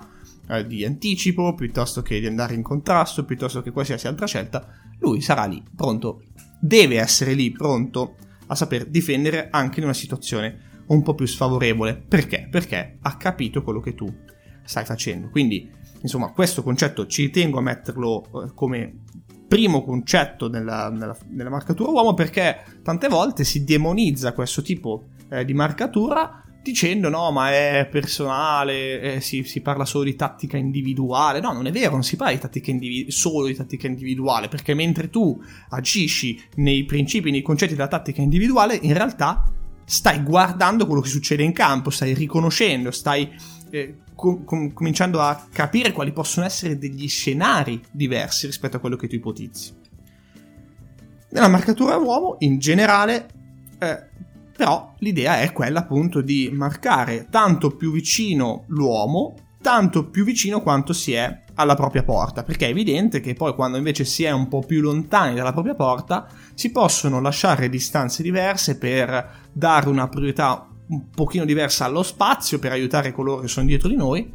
eh, 0.49 0.65
di 0.65 0.83
anticipo 0.83 1.53
piuttosto 1.53 2.01
che 2.01 2.19
di 2.19 2.25
andare 2.25 2.55
in 2.55 2.63
contrasto, 2.63 3.23
piuttosto 3.23 3.61
che 3.61 3.69
qualsiasi 3.69 4.07
altra 4.07 4.25
scelta, 4.25 4.67
lui 4.97 5.21
sarà 5.21 5.45
lì 5.45 5.63
pronto, 5.75 6.23
deve 6.59 6.99
essere 6.99 7.33
lì 7.33 7.51
pronto 7.51 8.15
a 8.51 8.55
saper 8.55 8.85
difendere 8.85 9.47
anche 9.49 9.79
in 9.79 9.85
una 9.85 9.93
situazione 9.93 10.83
un 10.87 11.01
po' 11.03 11.15
più 11.15 11.25
sfavorevole. 11.25 11.95
Perché? 11.95 12.47
Perché 12.51 12.97
ha 13.01 13.15
capito 13.15 13.63
quello 13.63 13.79
che 13.79 13.95
tu 13.95 14.13
stai 14.63 14.83
facendo. 14.83 15.29
Quindi, 15.29 15.71
insomma, 16.01 16.31
questo 16.31 16.61
concetto 16.61 17.07
ci 17.07 17.29
tengo 17.29 17.59
a 17.59 17.61
metterlo 17.61 18.23
eh, 18.23 18.53
come 18.53 19.03
primo 19.47 19.83
concetto 19.83 20.49
nella, 20.49 20.89
nella, 20.89 21.17
nella, 21.29 21.49
marcatura 21.49 21.91
uomo 21.91 22.13
perché 22.13 22.63
tante 22.83 23.09
volte 23.09 23.43
si 23.43 23.65
demonizza 23.65 24.31
questo 24.31 24.61
tipo 24.61 25.07
eh, 25.29 25.43
di 25.43 25.53
marcatura 25.53 26.43
dicendo 26.61 27.09
no 27.09 27.31
ma 27.31 27.51
è 27.51 27.87
personale, 27.89 29.01
eh, 29.01 29.21
si, 29.21 29.43
si, 29.43 29.61
parla 29.61 29.85
solo 29.85 30.03
di 30.03 30.15
tattica 30.15 30.57
individuale, 30.57 31.39
no 31.39 31.51
non 31.53 31.65
è 31.65 31.71
vero, 31.71 31.93
non 31.93 32.03
si 32.03 32.15
parla 32.15 32.33
di 32.33 32.39
tattica 32.39 32.71
individu- 32.71 33.11
solo 33.11 33.47
di 33.47 33.55
tattica 33.55 33.87
individuale 33.87 34.47
perché 34.47 34.73
mentre 34.73 35.09
tu 35.09 35.41
agisci 35.69 36.41
nei 36.55 36.85
principi, 36.85 37.31
nei 37.31 37.41
concetti 37.41 37.73
della 37.73 37.87
tattica 37.87 38.21
individuale 38.21 38.75
in 38.75 38.93
realtà 38.93 39.43
stai 39.83 40.21
guardando 40.23 40.85
quello 40.85 41.01
che 41.01 41.09
succede 41.09 41.43
in 41.43 41.51
campo, 41.51 41.89
stai 41.89 42.13
riconoscendo, 42.13 42.91
stai 42.91 43.29
eh, 43.71 43.97
com- 44.13 44.43
com- 44.43 44.71
cominciando 44.71 45.19
a 45.19 45.47
capire 45.51 45.91
quali 45.91 46.13
possono 46.13 46.45
essere 46.45 46.77
degli 46.77 47.07
scenari 47.07 47.81
diversi 47.91 48.45
rispetto 48.45 48.77
a 48.77 48.79
quello 48.79 48.95
che 48.95 49.07
tu 49.07 49.15
ipotizzi. 49.15 49.79
Nella 51.31 51.47
marcatura 51.47 51.97
uomo, 51.97 52.35
in 52.39 52.59
generale, 52.59 53.27
eh, 53.79 54.09
però 54.61 54.93
l'idea 54.99 55.39
è 55.39 55.51
quella 55.53 55.79
appunto 55.79 56.21
di 56.21 56.51
marcare 56.53 57.25
tanto 57.31 57.75
più 57.75 57.91
vicino 57.91 58.65
l'uomo, 58.67 59.33
tanto 59.59 60.07
più 60.07 60.23
vicino 60.23 60.61
quanto 60.61 60.93
si 60.93 61.13
è 61.13 61.45
alla 61.55 61.73
propria 61.73 62.03
porta, 62.03 62.43
perché 62.43 62.67
è 62.67 62.69
evidente 62.69 63.21
che 63.21 63.33
poi 63.33 63.55
quando 63.55 63.77
invece 63.77 64.05
si 64.05 64.23
è 64.23 64.29
un 64.29 64.47
po' 64.47 64.59
più 64.59 64.81
lontani 64.81 65.33
dalla 65.33 65.51
propria 65.51 65.73
porta 65.73 66.27
si 66.53 66.69
possono 66.69 67.19
lasciare 67.19 67.69
distanze 67.69 68.21
diverse 68.21 68.77
per 68.77 69.47
dare 69.51 69.89
una 69.89 70.07
priorità 70.07 70.69
un 70.89 71.09
pochino 71.09 71.43
diversa 71.43 71.85
allo 71.85 72.03
spazio 72.03 72.59
per 72.59 72.71
aiutare 72.71 73.11
coloro 73.11 73.41
che 73.41 73.47
sono 73.47 73.65
dietro 73.65 73.89
di 73.89 73.95
noi, 73.95 74.31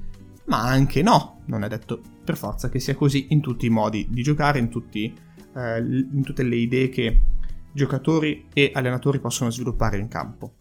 ma 0.47 0.61
anche 0.61 1.03
no, 1.03 1.43
non 1.45 1.63
è 1.63 1.69
detto 1.69 2.01
per 2.25 2.37
forza 2.37 2.69
che 2.69 2.81
sia 2.81 2.97
così 2.97 3.29
in 3.29 3.41
tutti 3.41 3.67
i 3.67 3.71
modi 3.71 4.09
di 4.11 4.25
giocare, 4.25 4.59
in, 4.59 4.71
tutti, 4.71 5.05
eh, 5.55 5.79
in 5.79 6.23
tutte 6.25 6.43
le 6.43 6.57
idee 6.57 6.89
che 6.89 7.21
giocatori 7.77 8.49
e 8.53 8.73
allenatori 8.75 9.21
possono 9.21 9.51
sviluppare 9.51 9.99
in 9.99 10.09
campo. 10.09 10.55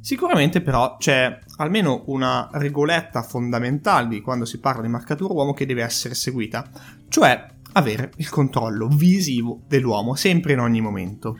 Sicuramente 0.00 0.60
però 0.60 0.96
c'è 0.98 1.38
almeno 1.56 2.02
una 2.06 2.50
regoletta 2.52 3.22
fondamentale 3.22 4.08
di 4.08 4.20
quando 4.20 4.44
si 4.44 4.60
parla 4.60 4.82
di 4.82 4.88
marcatura 4.88 5.32
uomo 5.32 5.54
che 5.54 5.64
deve 5.64 5.82
essere 5.82 6.14
seguita, 6.14 6.68
cioè 7.08 7.46
avere 7.72 8.12
il 8.16 8.28
controllo 8.28 8.88
visivo 8.88 9.62
dell'uomo 9.66 10.14
sempre 10.14 10.52
in 10.52 10.60
ogni 10.60 10.80
momento 10.80 11.38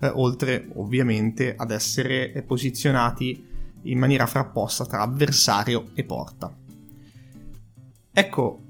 eh, 0.00 0.10
oltre 0.14 0.68
ovviamente 0.74 1.54
ad 1.56 1.70
essere 1.70 2.42
posizionati 2.46 3.52
in 3.82 3.98
maniera 3.98 4.26
frapposta 4.26 4.84
tra 4.84 5.00
avversario 5.00 5.90
e 5.94 6.04
porta. 6.04 6.54
Ecco, 8.12 8.60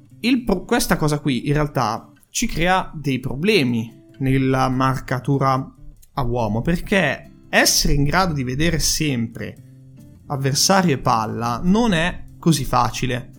pro- 0.44 0.64
questa 0.64 0.96
cosa 0.96 1.18
qui 1.18 1.48
in 1.48 1.52
realtà 1.52 2.10
ci 2.30 2.46
crea 2.46 2.90
dei 2.94 3.18
problemi 3.18 4.02
nella 4.18 4.68
marcatura 4.68 5.73
a 6.14 6.22
uomo 6.22 6.62
perché 6.62 7.30
essere 7.48 7.92
in 7.92 8.04
grado 8.04 8.32
di 8.32 8.42
vedere 8.42 8.78
sempre 8.78 9.56
avversario 10.26 10.94
e 10.94 10.98
palla 10.98 11.60
non 11.62 11.92
è 11.92 12.24
così 12.38 12.64
facile. 12.64 13.30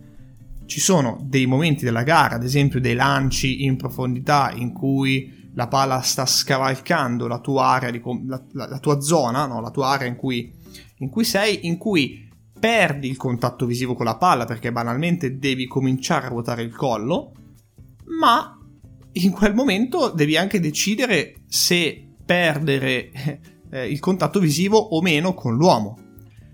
Ci 0.66 0.80
sono 0.80 1.20
dei 1.22 1.46
momenti 1.46 1.86
della 1.86 2.04
gara, 2.04 2.36
ad 2.36 2.44
esempio 2.44 2.80
dei 2.80 2.96
lanci 2.96 3.66
in 3.66 3.78
profondità 3.78 4.52
in 4.54 4.74
cui 4.74 5.52
la 5.54 5.68
palla 5.68 6.02
sta 6.02 6.26
scavalcando 6.26 7.28
la 7.28 7.40
tua 7.40 7.66
area, 7.68 7.92
di, 7.92 8.02
la, 8.26 8.44
la, 8.54 8.68
la 8.68 8.80
tua 8.80 9.00
zona, 9.00 9.46
no? 9.46 9.62
la 9.62 9.70
tua 9.70 9.90
area 9.90 10.08
in 10.08 10.16
cui, 10.16 10.52
in 10.98 11.10
cui 11.10 11.24
sei, 11.24 11.68
in 11.68 11.78
cui 11.78 12.30
perdi 12.60 13.10
il 13.10 13.18
contatto 13.18 13.66
visivo 13.66 13.94
con 13.94 14.06
la 14.06 14.18
palla 14.18 14.46
perché 14.46 14.72
banalmente 14.72 15.38
devi 15.38 15.68
cominciare 15.68 16.26
a 16.26 16.30
ruotare 16.30 16.64
il 16.64 16.74
collo, 16.74 17.34
ma 18.20 18.58
in 19.12 19.32
quel 19.32 19.54
momento 19.54 20.10
devi 20.10 20.36
anche 20.36 20.60
decidere 20.60 21.44
se 21.48 22.05
perdere 22.26 23.12
eh, 23.70 23.88
il 23.90 24.00
contatto 24.00 24.40
visivo 24.40 24.78
o 24.78 25.02
meno 25.02 25.34
con 25.34 25.56
l'uomo. 25.56 25.98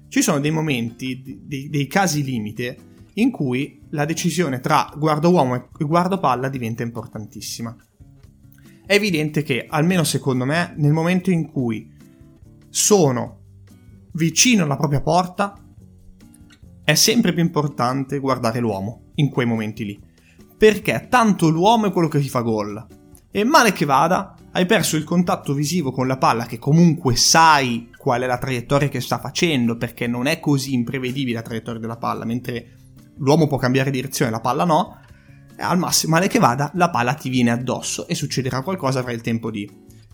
Ci 0.07 0.21
sono 0.21 0.39
dei 0.39 0.51
momenti, 0.51 1.41
dei, 1.45 1.69
dei 1.69 1.87
casi 1.87 2.23
limite 2.23 2.89
in 3.15 3.31
cui 3.31 3.81
la 3.89 4.05
decisione 4.05 4.59
tra 4.59 4.91
guardo 4.95 5.29
uomo 5.29 5.55
e 5.55 5.85
guardo 5.85 6.19
palla 6.19 6.49
diventa 6.49 6.83
importantissima. 6.83 7.75
È 8.85 8.93
evidente 8.93 9.43
che, 9.43 9.65
almeno 9.69 10.03
secondo 10.03 10.43
me, 10.43 10.73
nel 10.77 10.91
momento 10.91 11.31
in 11.31 11.49
cui 11.49 11.89
sono 12.69 13.39
vicino 14.13 14.63
alla 14.63 14.75
propria 14.75 15.01
porta, 15.01 15.57
è 16.83 16.93
sempre 16.95 17.31
più 17.31 17.41
importante 17.41 18.19
guardare 18.19 18.59
l'uomo 18.59 19.11
in 19.15 19.29
quei 19.29 19.45
momenti 19.45 19.85
lì. 19.85 19.99
Perché 20.57 21.07
tanto 21.09 21.49
l'uomo 21.49 21.87
è 21.87 21.91
quello 21.91 22.07
che 22.07 22.19
ti 22.19 22.27
fa 22.27 22.41
gol. 22.41 22.85
E 23.31 23.43
male 23.43 23.71
che 23.71 23.85
vada, 23.85 24.35
hai 24.53 24.65
perso 24.65 24.97
il 24.97 25.05
contatto 25.05 25.53
visivo 25.53 25.91
con 25.91 26.07
la 26.07 26.17
palla 26.17 26.45
che 26.45 26.59
comunque 26.59 27.15
sai 27.15 27.89
qual 27.97 28.21
è 28.21 28.25
la 28.25 28.37
traiettoria 28.37 28.89
che 28.89 28.99
sta 28.99 29.17
facendo 29.17 29.77
perché 29.77 30.07
non 30.07 30.27
è 30.27 30.39
così 30.41 30.73
imprevedibile 30.73 31.37
la 31.37 31.41
traiettoria 31.41 31.79
della 31.79 31.97
palla, 31.97 32.25
mentre 32.25 32.75
l'uomo 33.17 33.47
può 33.47 33.57
cambiare 33.57 33.91
direzione, 33.91 34.31
la 34.31 34.41
palla 34.41 34.65
no. 34.65 34.99
Al 35.57 35.77
massimo, 35.77 36.15
male 36.15 36.27
che 36.27 36.39
vada, 36.39 36.71
la 36.73 36.89
palla 36.89 37.13
ti 37.13 37.29
viene 37.29 37.51
addosso 37.51 38.07
e 38.07 38.15
succederà 38.15 38.61
qualcosa, 38.61 38.99
avrai 38.99 39.13
il 39.13 39.21
tempo 39.21 39.51
di, 39.51 39.69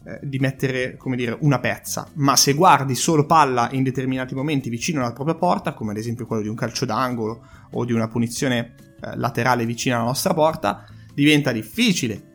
eh, 0.05 0.19
di 0.21 0.39
mettere, 0.39 0.97
come 0.97 1.15
dire, 1.15 1.37
una 1.41 1.59
pezza. 1.59 2.07
Ma 2.15 2.35
se 2.35 2.53
guardi 2.53 2.95
solo 2.95 3.25
palla 3.25 3.69
in 3.71 3.81
determinati 3.81 4.35
momenti 4.35 4.69
vicino 4.69 4.99
alla 4.99 5.13
propria 5.13 5.35
porta, 5.35 5.73
come 5.73 5.91
ad 5.91 5.97
esempio 5.97 6.25
quello 6.27 6.41
di 6.41 6.49
un 6.49 6.55
calcio 6.55 6.85
d'angolo 6.85 7.45
o 7.71 7.85
di 7.85 7.93
una 7.93 8.09
punizione 8.09 8.75
eh, 9.01 9.15
laterale 9.15 9.65
vicino 9.65 9.95
alla 9.95 10.05
nostra 10.05 10.33
porta, 10.33 10.85
diventa 11.13 11.53
difficile 11.53 12.26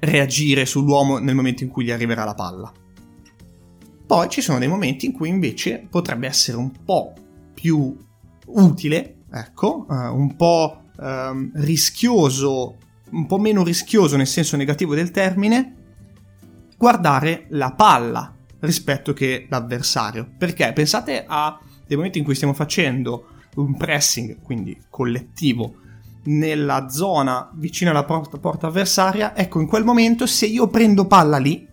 reagire 0.00 0.66
sull'uomo 0.66 1.18
nel 1.18 1.34
momento 1.34 1.62
in 1.62 1.70
cui 1.70 1.84
gli 1.84 1.90
arriverà 1.90 2.24
la 2.24 2.34
palla. 2.34 2.72
Poi 4.06 4.28
ci 4.28 4.40
sono 4.40 4.58
dei 4.58 4.68
momenti 4.68 5.06
in 5.06 5.12
cui 5.12 5.28
invece 5.28 5.86
potrebbe 5.88 6.26
essere 6.26 6.56
un 6.56 6.72
po' 6.84 7.12
più 7.54 7.96
utile, 8.46 9.18
ecco, 9.30 9.86
uh, 9.88 9.94
un 9.94 10.34
po' 10.34 10.82
uh, 10.96 11.50
rischioso, 11.54 12.76
un 13.10 13.26
po' 13.26 13.38
meno 13.38 13.62
rischioso 13.62 14.16
nel 14.16 14.26
senso 14.26 14.56
negativo 14.56 14.94
del 14.94 15.12
termine, 15.12 15.76
guardare 16.76 17.46
la 17.50 17.72
palla 17.72 18.34
rispetto 18.60 19.12
che 19.12 19.46
l'avversario. 19.48 20.28
Perché 20.36 20.72
pensate 20.72 21.24
a 21.26 21.60
dei 21.86 21.96
momenti 21.96 22.18
in 22.18 22.24
cui 22.24 22.34
stiamo 22.34 22.54
facendo 22.54 23.26
un 23.56 23.76
pressing, 23.76 24.40
quindi 24.40 24.76
collettivo, 24.88 25.74
nella 26.24 26.88
zona 26.88 27.50
vicino 27.54 27.90
alla 27.90 28.04
porta, 28.04 28.38
porta 28.38 28.66
avversaria, 28.66 29.36
ecco 29.36 29.60
in 29.60 29.66
quel 29.66 29.84
momento 29.84 30.26
se 30.26 30.46
io 30.46 30.68
prendo 30.68 31.06
palla 31.06 31.38
lì 31.38 31.66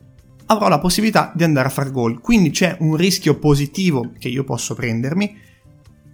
avrò 0.47 0.67
la 0.67 0.79
possibilità 0.79 1.31
di 1.35 1.43
andare 1.43 1.67
a 1.67 1.71
far 1.71 1.91
gol. 1.91 2.19
Quindi 2.21 2.51
c'è 2.51 2.77
un 2.79 2.95
rischio 2.95 3.37
positivo 3.37 4.11
che 4.17 4.29
io 4.29 4.43
posso 4.43 4.75
prendermi 4.75 5.45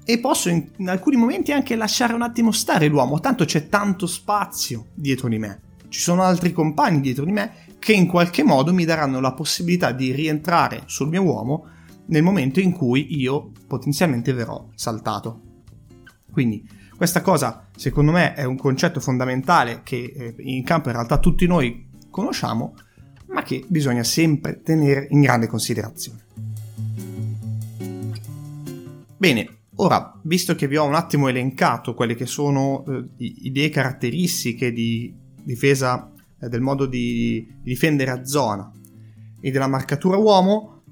e 0.06 0.20
posso 0.20 0.50
in, 0.50 0.70
in, 0.78 0.90
alcuni 0.90 1.16
momenti 1.16 1.52
anche 1.52 1.75
lasciare 1.75 2.13
un 2.13 2.22
attimo 2.22 2.52
stare 2.52 2.88
l'uomo, 2.88 3.20
tanto 3.20 3.46
c'è 3.46 3.68
tanto 3.70 4.08
spazio 4.08 4.88
dietro 4.94 5.28
di 5.30 5.38
me. 5.38 5.62
Ci 5.88 6.00
sono 6.00 6.24
altri 6.24 6.52
compagni 6.52 7.02
dietro 7.02 7.25
di 7.25 7.32
me 7.32 7.66
che 7.78 7.94
in 7.94 8.08
qualche 8.08 8.44
modo 8.44 8.74
mi 8.74 8.86
daranno 8.86 9.20
la 9.20 9.34
possibilità 9.34 9.92
di 9.92 10.12
rientrare 10.12 10.84
sul 10.86 11.10
mio 11.10 11.22
uomo 11.22 11.68
nel 12.08 12.24
momento 12.24 12.60
in 12.60 12.72
cui 12.72 13.20
io 13.20 13.52
potenzialmente 13.68 14.34
verrò 14.34 14.68
saltato. 14.74 15.42
Quindi 16.32 16.68
questa 16.98 17.22
cosa, 17.22 17.62
secondo 17.75 18.12
me, 18.12 18.34
è 18.34 18.44
un 18.44 18.58
concetto 18.58 19.00
fondamentale 19.00 19.82
che 19.84 20.13
eh, 20.15 20.36
in 20.38 20.63
campo 20.63 20.89
in 20.89 20.96
realtà 20.96 21.18
tutti 21.18 21.48
noi 21.48 21.89
conosciamo, 22.10 22.75
ma 23.27 23.44
che 23.44 23.65
bisogna 23.67 24.04
sempre 24.04 24.62
tenere 24.62 25.08
in 25.10 25.21
grande 25.21 25.47
considerazione. 25.47 26.21
Bene, 29.17 29.47
ora, 29.76 30.19
visto 30.24 30.54
che 30.54 30.67
vi 30.67 30.78
ho 30.78 30.84
un 30.84 30.95
attimo 30.95 31.28
elencato 31.28 31.93
quelle 31.93 32.15
che 32.15 32.26
sono 32.26 32.84
eh, 32.86 33.06
idee 33.17 33.69
caratteristiche 33.69 34.71
di 34.71 35.15
difesa 35.41 36.12
eh, 36.39 36.50
del 36.50 36.62
modo 36.62 36.86
di, 36.86 37.47
di 37.62 37.69
difendere 37.71 38.12
a 38.12 38.26
zona 38.26 38.71
e 39.39 39.52
della 39.52 39.67
marcatura 39.67 40.17
uomo, 40.17 40.83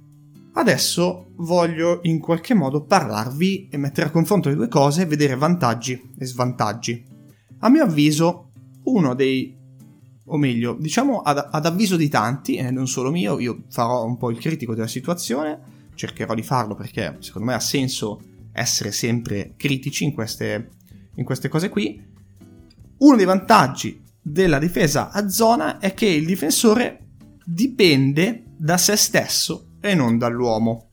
Adesso 0.54 1.28
voglio 1.38 2.00
in 2.04 2.20
qualche 2.20 2.54
modo 2.54 2.84
parlarvi 2.84 3.70
e 3.70 3.78
mettere 3.78 4.08
a 4.08 4.12
confronto 4.12 4.50
le 4.50 4.56
due 4.56 4.68
cose 4.68 5.04
e 5.04 5.06
vedere 5.06 5.36
vantaggi 5.36 6.12
e 6.18 6.26
svantaggi. 6.26 7.06
A 7.60 7.70
mio 7.70 7.84
avviso, 7.84 8.52
uno 8.84 9.16
dei, 9.16 9.56
o 10.26 10.38
meglio, 10.38 10.76
diciamo 10.78 11.22
ad, 11.22 11.48
ad 11.52 11.66
avviso 11.66 11.96
di 11.96 12.10
tanti, 12.10 12.56
e 12.56 12.70
non 12.70 12.88
solo 12.88 13.12
mio, 13.12 13.40
io 13.40 13.64
farò 13.70 14.04
un 14.04 14.18
po' 14.18 14.30
il 14.30 14.40
critico 14.40 14.76
della 14.76 14.88
situazione, 14.88 15.60
cercherò 15.96 16.34
di 16.34 16.44
farlo 16.44 16.76
perché 16.76 17.18
secondo 17.20 17.48
me 17.48 17.54
ha 17.54 17.60
senso 17.60 18.20
essere 18.52 18.92
sempre 18.92 19.54
critici 19.56 20.04
in 20.04 20.14
queste, 20.14 20.70
in 21.16 21.24
queste 21.24 21.48
cose 21.48 21.70
qui. 21.70 22.10
Uno 22.98 23.16
dei 23.16 23.26
vantaggi 23.26 24.04
della 24.22 24.60
difesa 24.60 25.12
a 25.12 25.30
zona 25.30 25.80
è 25.80 25.94
che 25.94 26.08
il 26.08 26.26
difensore 26.26 27.06
dipende 27.46 28.44
da 28.58 28.78
se 28.78 28.98
stesso 28.98 29.71
e 29.82 29.96
non 29.96 30.18
dall'uomo. 30.18 30.92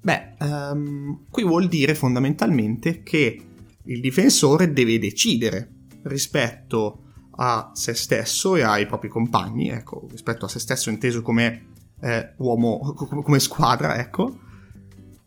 Beh, 0.00 0.34
um, 0.40 1.24
qui 1.30 1.44
vuol 1.44 1.68
dire 1.68 1.94
fondamentalmente 1.94 3.02
che 3.02 3.42
il 3.84 4.00
difensore 4.00 4.72
deve 4.72 4.98
decidere 4.98 5.86
rispetto 6.02 7.04
a 7.36 7.70
se 7.72 7.94
stesso 7.94 8.56
e 8.56 8.62
ai 8.62 8.86
propri 8.86 9.08
compagni, 9.08 9.68
ecco, 9.68 10.06
rispetto 10.10 10.44
a 10.44 10.48
se 10.48 10.58
stesso 10.58 10.90
inteso 10.90 11.22
come 11.22 11.68
eh, 12.00 12.34
uomo, 12.38 12.94
come 12.94 13.38
squadra, 13.38 13.96
ecco, 13.96 14.38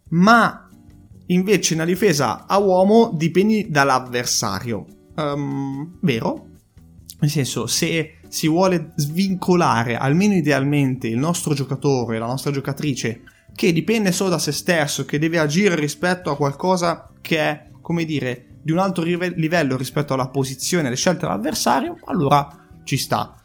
ma 0.10 0.67
invece 1.28 1.76
nella 1.76 1.88
difesa 1.88 2.45
a 2.45 2.58
uomo 2.58 3.12
dipendi 3.13 3.69
dall'avversario. 3.69 4.86
Um, 5.15 5.97
vero? 6.02 6.51
Nel 7.22 7.30
senso, 7.30 7.68
se 7.68 8.16
si 8.28 8.48
vuole 8.48 8.94
svincolare, 8.96 9.96
almeno 9.96 10.34
idealmente, 10.34 11.08
il 11.08 11.20
nostro 11.20 11.54
giocatore, 11.54 12.18
la 12.18 12.26
nostra 12.26 12.52
giocatrice, 12.52 13.22
che 13.54 13.72
dipende 13.72 14.12
solo 14.12 14.32
da 14.32 14.40
se 14.40 14.52
stesso, 14.52 15.06
che 15.06 15.20
deve 15.20 15.38
agire 15.38 15.76
rispetto 15.76 16.32
a 16.32 16.36
qualcosa 16.36 17.12
che 17.22 17.38
è, 17.38 17.70
come 17.80 18.06
dire, 18.06 18.48
di 18.64 18.72
un 18.72 18.80
alto 18.80 19.04
livello 19.04 19.78
rispetto 19.78 20.16
alla 20.16 20.30
posizione 20.30 20.86
e 20.86 20.88
alle 20.88 20.96
scelte 20.96 21.28
dell'avversario, 21.28 21.98
allora 22.06 22.48
ci 22.84 22.98
sta. 22.98 23.36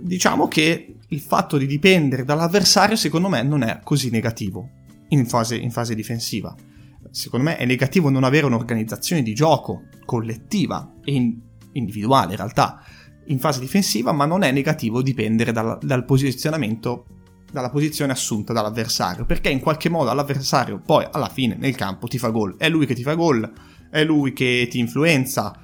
Diciamo 0.00 0.48
che 0.48 0.96
il 1.06 1.20
fatto 1.20 1.58
di 1.58 1.66
dipendere 1.66 2.24
dall'avversario, 2.24 2.96
secondo 2.96 3.28
me, 3.28 3.42
non 3.42 3.62
è 3.62 3.80
così 3.84 4.08
negativo 4.08 4.70
in 5.08 5.26
fase, 5.26 5.56
in 5.56 5.70
fase 5.70 5.94
difensiva. 5.94 6.54
Secondo 7.10 7.50
me 7.50 7.56
è 7.56 7.66
negativo 7.66 8.08
non 8.08 8.24
avere 8.24 8.46
un'organizzazione 8.46 9.22
di 9.22 9.34
gioco 9.34 9.88
collettiva 10.04 10.94
e 11.04 11.36
individuale 11.78 12.32
in 12.32 12.36
realtà 12.36 12.82
in 13.28 13.38
fase 13.38 13.60
difensiva, 13.60 14.12
ma 14.12 14.26
non 14.26 14.42
è 14.42 14.50
negativo 14.52 15.02
dipendere 15.02 15.52
dal, 15.52 15.78
dal 15.80 16.04
posizionamento, 16.04 17.06
dalla 17.50 17.70
posizione 17.70 18.12
assunta 18.12 18.52
dall'avversario, 18.52 19.24
perché 19.24 19.48
in 19.48 19.60
qualche 19.60 19.88
modo 19.88 20.12
l'avversario 20.12 20.80
poi 20.84 21.06
alla 21.10 21.28
fine 21.28 21.56
nel 21.58 21.74
campo 21.74 22.06
ti 22.06 22.18
fa 22.18 22.28
gol, 22.28 22.56
è 22.56 22.68
lui 22.68 22.86
che 22.86 22.94
ti 22.94 23.02
fa 23.02 23.14
gol, 23.14 23.50
è 23.90 24.04
lui 24.04 24.32
che 24.32 24.66
ti 24.70 24.78
influenza. 24.78 25.58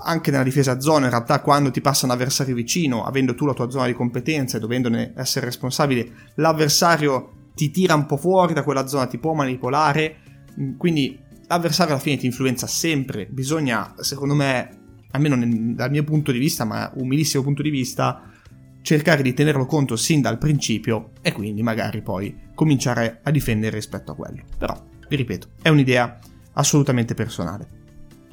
Anche 0.00 0.30
nella 0.30 0.44
difesa 0.44 0.72
a 0.72 0.80
zona, 0.80 1.06
in 1.06 1.10
realtà, 1.10 1.40
quando 1.40 1.72
ti 1.72 1.80
passa 1.80 2.06
un 2.06 2.12
avversario 2.12 2.54
vicino, 2.54 3.04
avendo 3.04 3.34
tu 3.34 3.46
la 3.46 3.52
tua 3.52 3.68
zona 3.68 3.86
di 3.86 3.94
competenza 3.94 4.56
e 4.56 4.60
dovendone 4.60 5.12
essere 5.16 5.46
responsabile, 5.46 6.30
l'avversario 6.36 7.32
ti 7.56 7.72
tira 7.72 7.96
un 7.96 8.06
po' 8.06 8.16
fuori 8.16 8.54
da 8.54 8.62
quella 8.62 8.86
zona, 8.86 9.06
ti 9.06 9.18
può 9.18 9.32
manipolare. 9.32 10.18
Quindi 10.76 11.18
l'avversario 11.48 11.94
alla 11.94 12.02
fine 12.02 12.16
ti 12.16 12.26
influenza 12.26 12.68
sempre. 12.68 13.26
Bisogna, 13.26 13.92
secondo 13.98 14.34
me, 14.34 14.87
almeno 15.12 15.34
nel, 15.36 15.74
dal 15.74 15.90
mio 15.90 16.04
punto 16.04 16.32
di 16.32 16.38
vista, 16.38 16.64
ma 16.64 16.90
umilissimo 16.94 17.42
punto 17.42 17.62
di 17.62 17.70
vista, 17.70 18.30
cercare 18.82 19.22
di 19.22 19.34
tenerlo 19.34 19.66
conto 19.66 19.96
sin 19.96 20.20
dal 20.20 20.38
principio 20.38 21.10
e 21.20 21.32
quindi 21.32 21.62
magari 21.62 22.00
poi 22.02 22.34
cominciare 22.54 23.20
a 23.22 23.30
difendere 23.30 23.76
rispetto 23.76 24.12
a 24.12 24.14
quello. 24.14 24.42
Però, 24.56 24.84
vi 25.08 25.16
ripeto, 25.16 25.48
è 25.62 25.68
un'idea 25.68 26.18
assolutamente 26.54 27.14
personale. 27.14 27.76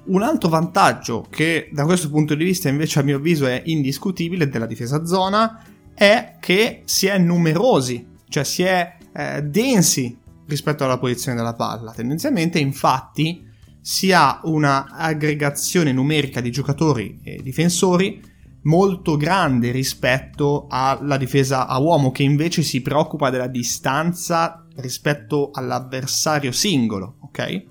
Un 0.05 0.21
altro 0.21 0.49
vantaggio 0.49 1.25
che 1.29 1.69
da 1.71 1.83
questo 1.83 2.09
punto 2.09 2.35
di 2.35 2.43
vista 2.43 2.69
invece 2.69 2.99
a 2.99 3.03
mio 3.03 3.17
avviso 3.17 3.47
è 3.47 3.61
indiscutibile 3.65 4.47
della 4.47 4.67
difesa 4.67 5.03
zona 5.05 5.63
è 5.93 6.35
che 6.39 6.83
si 6.85 7.07
è 7.07 7.17
numerosi, 7.17 8.05
cioè 8.29 8.43
si 8.43 8.63
è 8.63 8.97
eh, 9.11 9.41
densi 9.41 10.15
rispetto 10.47 10.83
alla 10.83 10.99
posizione 10.99 11.37
della 11.37 11.53
palla. 11.53 11.91
Tendenzialmente 11.91 12.59
infatti 12.59 13.44
si 13.85 14.11
ha 14.11 14.39
una 14.45 14.87
aggregazione 14.89 15.91
numerica 15.91 16.41
di 16.41 16.49
giocatori 16.49 17.19
e 17.21 17.39
difensori 17.43 18.19
molto 18.63 19.15
grande 19.15 19.69
rispetto 19.69 20.65
alla 20.67 21.17
difesa 21.17 21.67
a 21.67 21.77
uomo 21.77 22.09
che 22.09 22.23
invece 22.23 22.63
si 22.63 22.81
preoccupa 22.81 23.29
della 23.29 23.45
distanza 23.45 24.65
rispetto 24.77 25.51
all'avversario 25.53 26.51
singolo, 26.51 27.17
ok? 27.21 27.63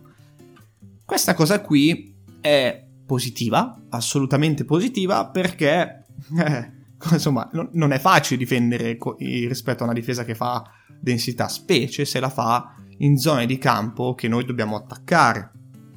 Questa 1.05 1.35
cosa 1.35 1.61
qui 1.61 2.14
è 2.40 2.87
positiva, 3.05 3.77
assolutamente 3.88 4.64
positiva, 4.64 5.27
perché 5.27 6.05
eh, 6.38 6.72
insomma 7.11 7.50
non 7.72 7.90
è 7.90 7.98
facile 7.98 8.38
difendere 8.38 8.96
rispetto 9.18 9.83
a 9.83 9.87
una 9.87 9.94
difesa 9.94 10.24
che 10.24 10.37
fa 10.37 10.62
densità, 11.00 11.48
specie 11.48 12.05
se 12.05 12.20
la 12.20 12.31
fa 12.31 12.77
in 12.98 13.18
zone 13.18 13.46
di 13.46 13.59
campo 13.59 14.14
che 14.14 14.29
noi 14.29 14.44
dobbiamo 14.44 14.77
attaccare, 14.77 15.54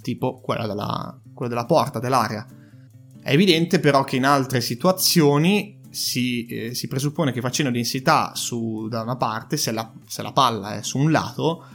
tipo 0.08 0.40
quella 0.40 0.66
della, 0.66 1.20
quella 1.34 1.50
della 1.50 1.66
porta, 1.66 2.00
dell'area. 2.00 2.48
È 3.22 3.32
evidente 3.32 3.80
però 3.80 4.06
che 4.06 4.16
in 4.16 4.26
altre 4.26 4.62
situazioni 4.62 5.82
si, 5.90 6.46
eh, 6.46 6.74
si 6.74 6.88
presuppone 6.88 7.34
che 7.34 7.42
facendo 7.42 7.72
densità 7.72 8.34
su, 8.36 8.88
da 8.88 9.02
una 9.02 9.18
parte, 9.18 9.58
se 9.58 9.72
la, 9.72 9.92
se 10.06 10.22
la 10.22 10.32
palla 10.32 10.78
è 10.78 10.84
su 10.84 10.98
un 10.98 11.12
lato, 11.12 11.66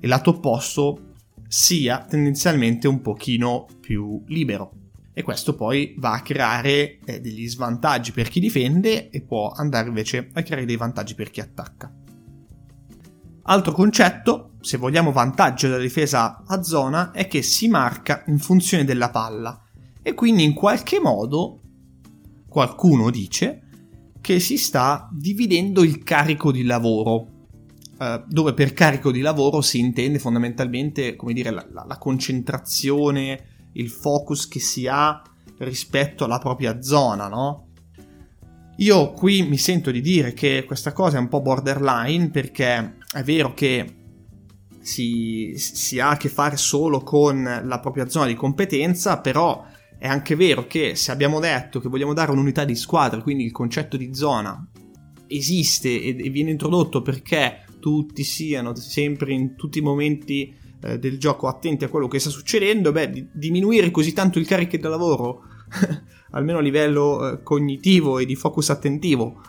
il 0.00 0.08
lato 0.08 0.30
opposto 0.30 1.12
sia 1.46 1.98
tendenzialmente 1.98 2.88
un 2.88 3.02
pochino 3.02 3.66
più 3.80 4.22
libero. 4.28 4.72
E 5.12 5.22
questo 5.22 5.54
poi 5.54 5.94
va 5.98 6.14
a 6.14 6.22
creare 6.22 6.98
eh, 7.04 7.20
degli 7.20 7.46
svantaggi 7.46 8.12
per 8.12 8.28
chi 8.28 8.40
difende 8.40 9.10
e 9.10 9.20
può 9.20 9.50
andare 9.50 9.88
invece 9.88 10.30
a 10.32 10.42
creare 10.42 10.64
dei 10.64 10.76
vantaggi 10.76 11.14
per 11.14 11.30
chi 11.30 11.40
attacca. 11.40 12.03
Altro 13.46 13.72
concetto, 13.72 14.52
se 14.60 14.78
vogliamo 14.78 15.12
vantaggio 15.12 15.68
della 15.68 15.82
difesa 15.82 16.42
a 16.46 16.62
zona, 16.62 17.10
è 17.10 17.26
che 17.26 17.42
si 17.42 17.68
marca 17.68 18.24
in 18.28 18.38
funzione 18.38 18.84
della 18.84 19.10
palla 19.10 19.62
e 20.02 20.14
quindi 20.14 20.44
in 20.44 20.54
qualche 20.54 20.98
modo 20.98 21.60
qualcuno 22.48 23.10
dice 23.10 23.60
che 24.22 24.40
si 24.40 24.56
sta 24.56 25.10
dividendo 25.12 25.82
il 25.82 26.02
carico 26.02 26.50
di 26.52 26.62
lavoro, 26.62 27.26
eh, 27.98 28.24
dove 28.26 28.54
per 28.54 28.72
carico 28.72 29.10
di 29.10 29.20
lavoro 29.20 29.60
si 29.60 29.78
intende 29.78 30.18
fondamentalmente, 30.18 31.14
come 31.14 31.34
dire, 31.34 31.50
la, 31.50 31.66
la, 31.70 31.84
la 31.86 31.98
concentrazione, 31.98 33.68
il 33.72 33.90
focus 33.90 34.48
che 34.48 34.60
si 34.60 34.86
ha 34.86 35.22
rispetto 35.58 36.24
alla 36.24 36.38
propria 36.38 36.80
zona, 36.80 37.28
no? 37.28 37.66
Io 38.78 39.12
qui 39.12 39.42
mi 39.42 39.58
sento 39.58 39.90
di 39.90 40.00
dire 40.00 40.32
che 40.32 40.64
questa 40.66 40.92
cosa 40.92 41.18
è 41.18 41.20
un 41.20 41.28
po' 41.28 41.42
borderline 41.42 42.30
perché 42.30 42.96
è 43.14 43.22
vero 43.22 43.54
che 43.54 43.94
si, 44.80 45.54
si, 45.56 46.00
ha 46.00 46.10
a 46.10 46.16
che 46.16 46.28
fare 46.28 46.56
solo 46.56 47.02
con 47.02 47.42
la 47.64 47.80
propria 47.80 48.08
zona 48.08 48.26
di 48.26 48.34
competenza, 48.34 49.20
però 49.20 49.64
è 49.98 50.06
anche 50.06 50.34
vero 50.34 50.66
che 50.66 50.94
se 50.96 51.10
abbiamo 51.10 51.40
detto 51.40 51.80
che 51.80 51.88
vogliamo 51.88 52.12
dare 52.12 52.32
un'unità 52.32 52.64
di 52.64 52.74
squadra, 52.74 53.22
quindi 53.22 53.44
il 53.44 53.52
concetto 53.52 53.96
di 53.96 54.14
zona 54.14 54.68
esiste 55.28 55.88
e, 55.88 56.16
e 56.26 56.28
viene 56.28 56.50
introdotto 56.50 57.02
perché 57.02 57.64
tutti 57.80 58.24
siano 58.24 58.74
sempre 58.74 59.32
in 59.32 59.56
tutti 59.56 59.78
i 59.78 59.82
momenti 59.82 60.54
eh, 60.82 60.98
del 60.98 61.18
gioco 61.18 61.46
attenti 61.46 61.84
a 61.84 61.88
quello 61.88 62.08
che 62.08 62.18
sta 62.18 62.30
succedendo, 62.30 62.92
beh, 62.92 63.10
di, 63.10 63.28
diminuire 63.32 63.90
così 63.90 64.12
tanto 64.12 64.38
il 64.38 64.46
carico 64.46 64.76
da 64.76 64.88
lavoro, 64.88 65.42
almeno 66.32 66.58
a 66.58 66.62
livello 66.62 67.30
eh, 67.30 67.42
cognitivo 67.42 68.18
e 68.18 68.26
di 68.26 68.34
focus 68.34 68.70
attentivo, 68.70 69.40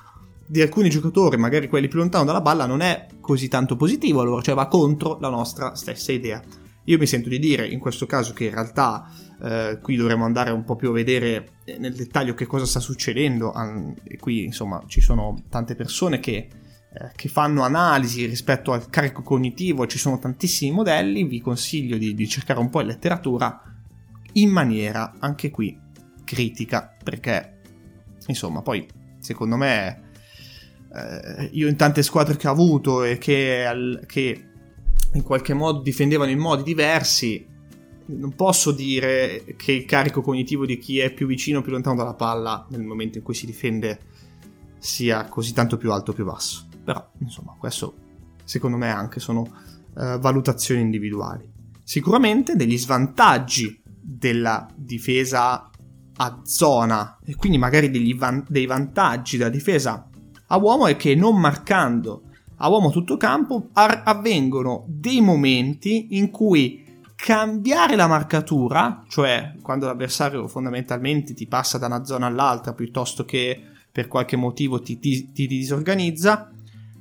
di 0.48 0.62
alcuni 0.62 0.90
giocatori, 0.90 1.38
magari 1.38 1.68
quelli 1.68 1.88
più 1.88 2.00
lontani 2.00 2.26
dalla 2.26 2.42
palla, 2.42 2.66
non 2.66 2.82
è 2.82 3.08
così 3.20 3.48
tanto 3.48 3.76
positivo, 3.76 4.22
allora 4.22 4.42
cioè 4.42 4.56
va 4.56 4.68
contro 4.68 5.18
la 5.20 5.30
nostra 5.30 5.76
stessa 5.76 6.12
idea. 6.12 6.42
Io 6.88 7.00
mi 7.00 7.08
sento 7.08 7.30
di 7.30 7.40
dire 7.40 7.68
in 7.68 7.80
questo 7.80 8.06
caso 8.06 8.34
che 8.34 8.46
in 8.46 8.52
realtà 8.52 9.10
eh, 9.42 9.80
qui 9.82 9.96
dovremmo 9.96 10.24
andare 10.24 10.52
un 10.52 10.64
po' 10.64 10.76
più 10.76 10.90
a 10.90 10.94
vedere 10.94 11.54
eh, 11.64 11.80
nel 11.80 11.96
dettaglio 11.96 12.36
che 12.36 12.46
cosa 12.46 12.66
sta 12.66 12.80
succedendo. 12.80 13.54
E 14.04 14.18
qui 14.18 14.44
insomma 14.44 14.84
ci 14.86 15.02
sono 15.02 15.36
tante 15.50 15.74
persone 15.74 16.20
che, 16.20 16.36
eh, 16.38 17.12
che 17.16 17.28
fanno 17.28 17.64
analisi 17.64 18.26
rispetto 18.28 18.72
al 18.72 18.88
carico 18.90 19.24
cognitivo, 19.24 19.88
ci 19.88 19.98
sono 19.98 20.20
tantissimi 20.20 20.70
modelli. 20.72 21.24
Vi 21.24 21.42
consiglio 21.42 21.98
di, 21.98 22.14
di 22.14 22.28
cercare 22.28 22.60
un 22.60 22.70
po' 22.70 22.82
in 22.82 22.88
letteratura 22.88 23.62
in 24.34 24.50
maniera 24.50 25.16
anche 25.20 25.50
qui 25.50 25.80
critica 26.24 26.94
perché 27.04 27.62
insomma 28.28 28.62
poi 28.62 28.86
secondo 29.20 29.56
me 29.56 30.05
eh, 30.96 31.50
io 31.52 31.68
in 31.68 31.76
tante 31.76 32.02
squadre 32.04 32.38
che 32.38 32.48
ho 32.48 32.52
avuto 32.52 33.04
e 33.04 33.18
che, 33.18 33.66
al, 33.66 34.04
che, 34.06 34.50
in 35.14 35.24
qualche 35.24 35.54
modo 35.54 35.82
difendevano 35.82 36.32
in 36.32 36.40
modi 36.40 36.64
diversi, 36.64 37.46
non 38.08 38.34
posso 38.36 38.72
dire 38.72 39.44
che 39.58 39.72
il 39.72 39.86
carico 39.86 40.22
cognitivo 40.22 40.66
di 40.66 40.78
chi 40.78 41.00
è 41.00 41.12
più 41.12 41.28
vicino 41.28 41.60
o 41.60 41.62
più 41.62 41.72
lontano 41.72 41.96
dalla 41.96 42.14
palla 42.14 42.66
nel 42.70 42.84
momento 42.84 43.18
in 43.18 43.24
cui 43.24 43.34
si 43.34 43.46
difende 43.46 44.00
sia 44.78 45.26
così 45.26 45.54
tanto 45.54 45.78
più 45.78 45.92
alto 45.92 46.12
o 46.12 46.14
più 46.14 46.24
basso. 46.24 46.68
Però, 46.84 47.12
insomma, 47.20 47.56
questo 47.60 47.96
secondo 48.44 48.78
me 48.78 48.90
anche 48.90 49.20
sono 49.20 49.42
uh, 49.42 50.20
valutazioni 50.20 50.82
individuali. 50.82 51.52
Sicuramente 51.84 52.56
degli 52.56 52.78
svantaggi 52.78 53.82
della 53.84 54.68
difesa 54.76 55.70
a 56.18 56.42
zona 56.44 57.18
e 57.26 57.36
quindi 57.36 57.58
magari 57.58 58.14
van- 58.14 58.46
dei 58.48 58.66
vantaggi 58.66 59.38
della 59.38 59.50
difesa 59.50 60.08
a 60.48 60.58
uomo 60.58 60.88
è 60.88 60.96
che 60.96 61.16
non 61.16 61.40
marcando 61.40 62.24
a 62.58 62.70
uomo 62.70 62.90
tutto 62.90 63.18
campo 63.18 63.70
avvengono 63.74 64.86
dei 64.88 65.20
momenti 65.20 66.18
in 66.18 66.32
cui 66.32 66.84
cambiare 67.16 67.96
la 67.96 68.08
marcatura, 68.08 69.04
cioè 69.08 69.54
quando 69.62 69.88
l'avversario 69.88 70.48
fondamentalmente 70.48 71.34
ti 71.34 71.48
passa 71.48 71.78
da 71.78 71.88
una 71.88 72.06
zona 72.06 72.28
all'altra 72.28 72.74
piuttosto 72.74 73.26
che 73.26 73.60
per 73.92 74.08
qualche 74.08 74.36
motivo 74.36 74.82
ti, 74.82 75.00
ti, 75.00 75.32
ti 75.32 75.48
disorganizza, 75.48 76.52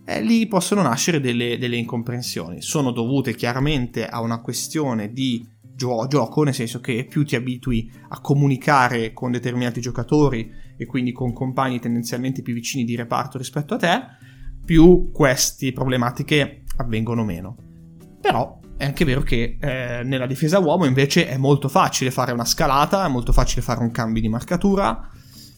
eh, 0.04 0.22
lì 0.22 0.46
possono 0.46 0.82
nascere 0.82 1.20
delle, 1.20 1.58
delle, 1.58 1.76
incomprensioni. 1.76 2.62
Sono 2.62 2.90
dovute 2.90 3.34
chiaramente 3.34 4.06
a 4.06 4.20
una 4.20 4.40
questione 4.40 5.12
di 5.12 5.46
gio- 5.74 6.06
gioco, 6.06 6.42
nel 6.42 6.54
senso 6.54 6.80
che 6.80 7.06
più 7.08 7.24
ti 7.24 7.36
abitui 7.36 7.90
a 8.08 8.20
comunicare 8.20 9.12
con 9.12 9.30
determinati 9.30 9.80
giocatori 9.80 10.50
e 10.76 10.86
quindi 10.86 11.12
con 11.12 11.32
compagni 11.32 11.80
tendenzialmente 11.80 12.42
più 12.42 12.54
vicini 12.54 12.84
di 12.84 12.96
reparto 12.96 13.38
rispetto 13.38 13.74
a 13.74 13.78
te, 13.78 14.00
più 14.64 15.10
queste 15.12 15.72
problematiche 15.72 16.64
avvengono 16.76 17.24
meno. 17.24 17.56
Però 18.20 18.60
è 18.76 18.84
anche 18.84 19.04
vero 19.04 19.22
che 19.22 19.56
eh, 19.60 20.02
nella 20.04 20.26
difesa 20.26 20.58
uomo 20.58 20.84
invece 20.84 21.28
è 21.28 21.36
molto 21.36 21.68
facile 21.68 22.10
fare 22.10 22.32
una 22.32 22.44
scalata, 22.44 23.04
è 23.04 23.08
molto 23.08 23.32
facile 23.32 23.62
fare 23.62 23.80
un 23.80 23.90
cambio 23.90 24.20
di 24.20 24.28
marcatura, 24.28 25.08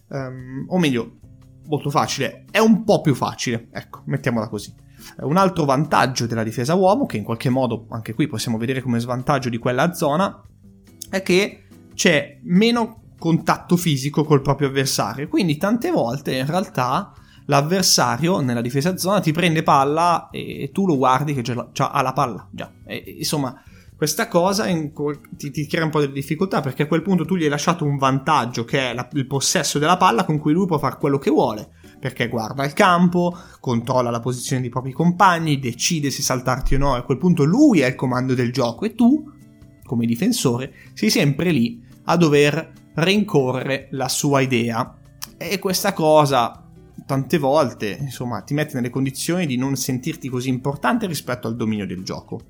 um, 0.09 0.67
o 0.69 0.79
meglio, 0.79 1.19
molto 1.67 1.91
facile, 1.91 2.45
è 2.51 2.59
un 2.59 2.85
po' 2.85 3.01
più 3.01 3.15
facile, 3.15 3.69
ecco, 3.73 4.03
mettiamola 4.07 4.49
così. 4.49 4.73
Un 5.19 5.37
altro 5.37 5.65
vantaggio 5.65 6.27
della 6.27 6.43
difesa 6.43 6.75
uomo, 6.75 7.07
che 7.07 7.17
in 7.17 7.25
qualche 7.25 7.49
modo 7.49 7.87
anche 7.91 8.15
qui 8.15 8.27
possiamo 8.27 8.59
vedere 8.59 8.83
come 8.83 8.99
svantaggio 8.99 9.49
di 9.49 9.59
quella 9.59 9.93
zona, 9.93 10.43
è 11.11 11.23
che 11.23 11.67
c'è 11.95 12.41
meno 12.45 13.03
contatto 13.19 13.77
fisico 13.77 14.25
col 14.25 14.43
proprio 14.43 14.69
avversario. 14.69 15.29
Quindi 15.29 15.57
tante 15.57 15.91
volte 15.91 16.37
in 16.37 16.47
realtà 16.47 17.13
l'avversario 17.47 18.41
nella 18.41 18.61
difesa 18.61 18.97
zona 18.97 19.21
ti 19.21 19.33
prende 19.33 19.63
palla 19.63 20.29
e 20.31 20.71
tu 20.73 20.87
lo 20.87 20.97
guardi 20.97 21.35
che 21.35 21.53
ha 21.53 22.03
la 22.03 22.13
palla. 22.13 22.49
Già. 22.51 22.71
E, 22.85 23.17
insomma, 23.19 23.61
questa 23.97 24.29
cosa 24.29 24.67
in, 24.67 24.93
ti, 25.31 25.51
ti, 25.51 25.67
crea 25.67 25.85
un 25.85 25.91
po' 25.91 26.01
di 26.01 26.13
difficoltà 26.13 26.61
perché 26.61 26.83
a 26.83 26.87
quel 26.87 27.03
punto 27.03 27.25
tu 27.25 27.37
gli 27.37 27.45
hai 27.45 27.49
lasciato 27.49 27.85
un 27.85 27.97
vantaggio 27.97 28.65
che 28.65 28.91
è 28.91 28.95
la, 28.95 29.09
il 29.13 29.27
possesso 29.27 29.79
della 29.79 29.97
palla 29.97 30.25
con 30.25 30.39
cui 30.39 30.53
lui 30.53 30.67
può 30.67 30.79
fare 30.79 30.99
quello 30.99 31.19
che 31.19 31.31
vuole. 31.31 31.71
Perché 31.99 32.29
guarda 32.29 32.65
il 32.65 32.73
campo, 32.73 33.37
controlla 33.61 34.11
la 34.11 34.21
posizione 34.21 34.63
dei 34.63 34.71
propri 34.71 34.93
compagni, 34.93 35.59
decide 35.59 36.11
se 36.11 36.23
saltarti 36.23 36.75
o 36.75 36.79
no. 36.79 36.95
A 36.95 37.03
quel 37.03 37.19
punto 37.19 37.45
lui 37.45 37.81
è 37.81 37.87
il 37.87 37.95
comando 37.95 38.35
del 38.35 38.53
gioco 38.53 38.85
e 38.85 38.95
tu, 38.95 39.31
come 39.85 40.07
difensore, 40.07 40.73
sei 40.93 41.11
sempre 41.11 41.51
lì 41.51 41.83
a 42.05 42.17
dover 42.17 42.73
rincorrere 42.95 43.89
la 43.93 44.09
sua 44.09 44.41
idea. 44.41 44.99
E 45.37 45.59
questa 45.59 45.93
cosa 45.93 46.63
tante 47.07 47.39
volte, 47.39 47.97
insomma, 48.01 48.43
ti 48.43 48.55
mette 48.55 48.75
nelle 48.75 48.91
condizioni 48.91 49.47
di 49.47 49.57
non 49.57 49.77
sentirti 49.77 50.29
così 50.29 50.49
importante 50.49 51.07
rispetto 51.07 51.47
al 51.47 51.57
dominio 51.57 51.87
del 51.87 52.03
gioco. 52.03 52.41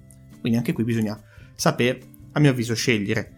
Quindi 0.40 0.58
anche 0.58 0.72
qui 0.72 0.84
bisogna 0.84 1.18
sapere, 1.54 2.00
a 2.32 2.40
mio 2.40 2.50
avviso, 2.50 2.74
scegliere. 2.74 3.32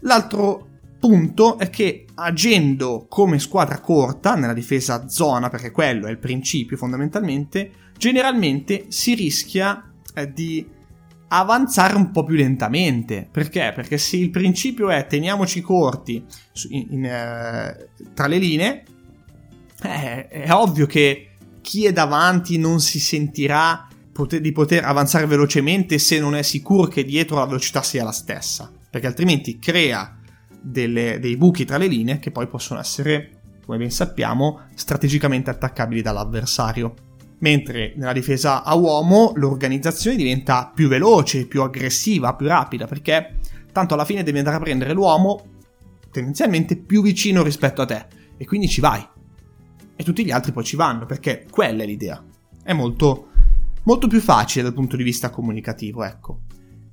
L'altro 0.00 0.68
punto 1.00 1.58
è 1.58 1.70
che 1.70 2.04
agendo 2.14 3.06
come 3.08 3.38
squadra 3.40 3.80
corta 3.80 4.36
nella 4.36 4.52
difesa 4.52 5.08
zona, 5.08 5.48
perché 5.48 5.72
quello 5.72 6.06
è 6.06 6.10
il 6.10 6.18
principio 6.18 6.76
fondamentalmente, 6.76 7.72
generalmente 7.96 8.84
si 8.88 9.14
rischia 9.14 9.90
eh, 10.14 10.32
di 10.32 10.64
avanzare 11.28 11.96
un 11.96 12.10
po' 12.10 12.22
più 12.24 12.36
lentamente. 12.36 13.26
Perché? 13.30 13.72
Perché 13.74 13.98
se 13.98 14.16
il 14.18 14.30
principio 14.30 14.90
è 14.90 15.06
teniamoci 15.06 15.60
corti 15.60 16.24
in, 16.68 16.86
in, 16.90 17.04
eh, 17.04 17.88
tra 18.14 18.26
le 18.26 18.38
linee, 18.38 18.84
eh, 19.82 20.28
è 20.28 20.52
ovvio 20.52 20.86
che 20.86 21.30
chi 21.62 21.86
è 21.86 21.92
davanti 21.92 22.58
non 22.58 22.80
si 22.80 23.00
sentirà 23.00 23.88
poter, 24.12 24.40
di 24.40 24.52
poter 24.52 24.84
avanzare 24.84 25.26
velocemente 25.26 25.98
se 25.98 26.20
non 26.20 26.34
è 26.34 26.42
sicuro 26.42 26.86
che 26.86 27.04
dietro 27.04 27.36
la 27.36 27.46
velocità 27.46 27.82
sia 27.82 28.04
la 28.04 28.12
stessa. 28.12 28.70
Perché 28.90 29.06
altrimenti 29.06 29.58
crea 29.58 30.19
delle, 30.60 31.18
dei 31.20 31.36
buchi 31.36 31.64
tra 31.64 31.76
le 31.76 31.86
linee 31.86 32.18
che 32.18 32.30
poi 32.30 32.46
possono 32.46 32.80
essere, 32.80 33.40
come 33.64 33.78
ben 33.78 33.90
sappiamo, 33.90 34.62
strategicamente 34.74 35.50
attaccabili 35.50 36.02
dall'avversario. 36.02 36.94
Mentre 37.38 37.94
nella 37.96 38.12
difesa 38.12 38.62
a 38.64 38.74
uomo 38.74 39.32
l'organizzazione 39.36 40.16
diventa 40.16 40.70
più 40.74 40.88
veloce, 40.88 41.46
più 41.46 41.62
aggressiva, 41.62 42.34
più 42.34 42.46
rapida, 42.46 42.86
perché 42.86 43.38
tanto 43.72 43.94
alla 43.94 44.04
fine 44.04 44.22
devi 44.22 44.38
andare 44.38 44.56
a 44.56 44.60
prendere 44.60 44.92
l'uomo 44.92 45.44
tendenzialmente 46.10 46.76
più 46.76 47.02
vicino 47.02 47.42
rispetto 47.42 47.82
a 47.82 47.86
te 47.86 48.06
e 48.36 48.44
quindi 48.44 48.68
ci 48.68 48.80
vai. 48.80 49.06
E 49.96 50.02
tutti 50.02 50.24
gli 50.24 50.30
altri 50.30 50.52
poi 50.52 50.64
ci 50.64 50.76
vanno, 50.76 51.06
perché 51.06 51.46
quella 51.50 51.82
è 51.82 51.86
l'idea. 51.86 52.22
È 52.62 52.72
molto, 52.72 53.28
molto 53.84 54.06
più 54.06 54.20
facile 54.20 54.64
dal 54.64 54.74
punto 54.74 54.96
di 54.96 55.02
vista 55.02 55.30
comunicativo, 55.30 56.02
ecco. 56.04 56.40